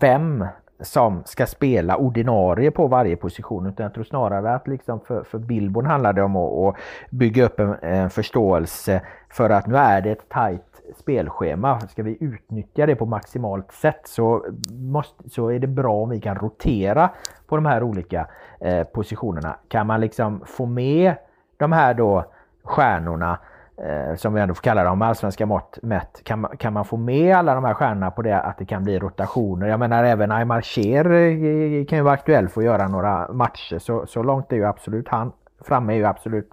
[0.00, 0.46] vem
[0.80, 5.38] som ska spela ordinarie på varje position utan jag tror snarare att liksom för, för
[5.38, 6.76] Bilbon handlar det om att, att
[7.10, 11.80] bygga upp en, en, förståelse för att nu är det ett tajt spelschema.
[11.80, 16.20] Ska vi utnyttja det på maximalt sätt så, måste, så är det bra om vi
[16.20, 17.10] kan rotera
[17.46, 18.26] på de här olika
[18.60, 19.56] eh, positionerna.
[19.68, 21.14] Kan man liksom få med
[21.56, 22.24] de här då
[22.62, 23.38] stjärnorna
[23.82, 26.96] eh, som vi ändå får kalla dem, allsvenska mått mätt, kan, man, kan man få
[26.96, 29.66] med alla de här stjärnorna på det att det kan bli rotationer?
[29.66, 33.32] Jag menar även Aymar Cher eh, eh, kan ju vara aktuell för att göra några
[33.32, 35.32] matcher, så, så långt är ju absolut han,
[35.64, 36.50] framme är ju absolut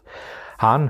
[0.57, 0.89] han.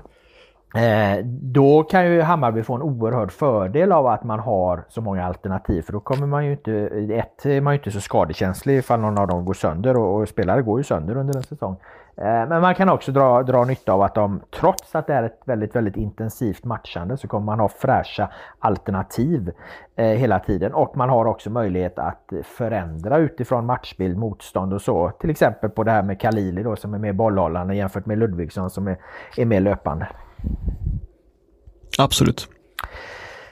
[0.75, 5.25] Eh, då kan ju Hammarby få en oerhörd fördel av att man har så många
[5.25, 6.73] alternativ för då kommer man ju inte,
[7.13, 10.27] ett man är ju inte så skadekänslig ifall någon av dem går sönder och, och
[10.27, 11.75] spelare går ju sönder under en säsong.
[12.17, 15.23] Eh, men man kan också dra, dra nytta av att de, trots att det är
[15.23, 18.29] ett väldigt, väldigt intensivt matchande, så kommer man ha fräscha
[18.59, 19.51] alternativ
[19.95, 20.73] eh, hela tiden.
[20.73, 25.11] Och man har också möjlighet att förändra utifrån matchbild, motstånd och så.
[25.19, 28.69] Till exempel på det här med Kalili då som är mer bollhållande jämfört med Ludvigsson
[28.69, 28.97] som är,
[29.37, 30.07] är mer löpande.
[31.99, 32.49] Absolut.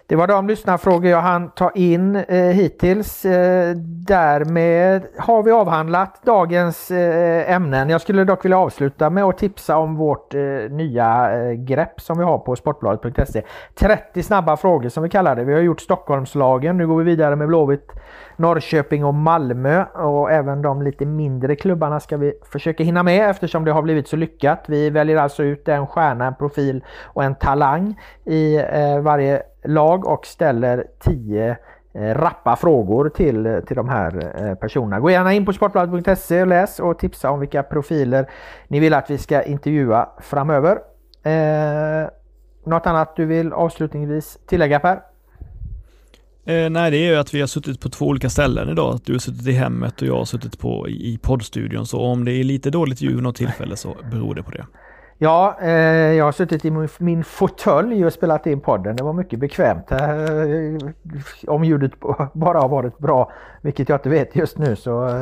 [0.10, 3.26] Det var de lyssnarfrågor jag hann ta in eh, hittills.
[3.26, 3.76] Eh,
[4.08, 7.90] därmed har vi avhandlat dagens eh, ämnen.
[7.90, 12.18] Jag skulle dock vilja avsluta med att tipsa om vårt eh, nya eh, grepp som
[12.18, 13.44] vi har på sportbladet.se.
[13.76, 15.44] 30 snabba frågor som vi kallar det.
[15.44, 16.78] Vi har gjort Stockholmslagen.
[16.78, 17.92] Nu går vi vidare med Blåvitt,
[18.36, 19.84] Norrköping och Malmö.
[19.86, 24.08] Och även de lite mindre klubbarna ska vi försöka hinna med eftersom det har blivit
[24.08, 24.64] så lyckat.
[24.68, 30.08] Vi väljer alltså ut en stjärna, en profil och en talang i eh, varje lag
[30.08, 31.58] och ställer 10
[31.94, 35.00] eh, rappa frågor till, till de här eh, personerna.
[35.00, 38.30] Gå gärna in på sportbladet.se och läs och tipsa om vilka profiler
[38.68, 40.78] ni vill att vi ska intervjua framöver.
[41.24, 42.10] Eh,
[42.64, 45.02] något annat du vill avslutningsvis tillägga Per?
[46.46, 49.00] Eh, nej, det är ju att vi har suttit på två olika ställen idag.
[49.04, 51.86] Du har suttit i hemmet och jag har suttit på i, i poddstudion.
[51.86, 54.66] Så om det är lite dåligt ljud något tillfälle så beror det på det.
[55.20, 55.72] Ja, eh,
[56.14, 58.96] jag har suttit i min, min fåtölj och spelat in podden.
[58.96, 59.92] Det var mycket bekvämt.
[59.92, 59.98] Eh,
[61.48, 61.92] om ljudet
[62.34, 65.14] bara har varit bra, vilket jag inte vet just nu, så eh,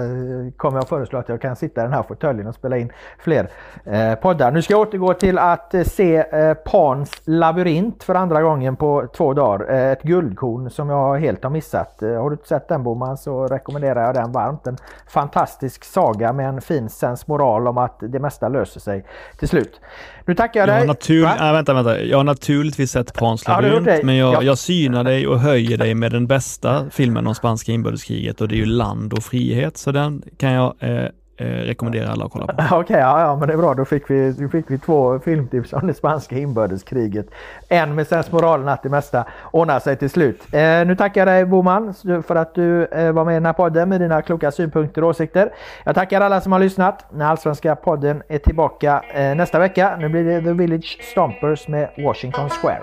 [0.57, 3.49] kommer jag föreslå att jag kan sitta i den här fåtöljen och spela in fler
[3.83, 4.51] eh, poddar.
[4.51, 9.07] Nu ska jag återgå till att eh, se eh, Pans labyrint för andra gången på
[9.13, 9.71] två dagar.
[9.73, 12.01] Eh, ett guldkorn som jag helt har missat.
[12.03, 14.67] Eh, har du inte sett den Boman så rekommenderar jag den varmt.
[14.67, 14.77] En
[15.07, 19.05] fantastisk saga med en fin sensmoral om att det mesta löser sig
[19.39, 19.81] till slut.
[20.25, 20.87] Nu tackar jag, jag dig.
[20.87, 21.25] Natur...
[21.39, 22.01] Nej, vänta, vänta.
[22.01, 24.43] Jag har naturligtvis sett Pans labyrint, ja, men jag, ja.
[24.43, 28.55] jag synar dig och höjer dig med den bästa filmen om spanska inbördeskriget och det
[28.55, 31.05] är ju Land och frihet, så den kan jag eh,
[31.37, 32.53] eh, rekommenderar alla att kolla på.
[32.65, 33.73] Okej, okay, ja, ja, men det är bra.
[33.73, 37.25] Då fick vi, då fick vi två filmtips om det spanska inbördeskriget.
[37.69, 40.41] En med sensmoralen att det mesta ordnar sig till slut.
[40.51, 41.93] Eh, nu tackar jag dig Boman
[42.27, 45.09] för att du eh, var med i den här podden med dina kloka synpunkter och
[45.09, 45.53] åsikter.
[45.83, 47.05] Jag tackar alla som har lyssnat.
[47.11, 49.97] När allsvenska podden är tillbaka eh, nästa vecka.
[49.99, 52.81] Nu blir det The Village Stompers med Washington Square.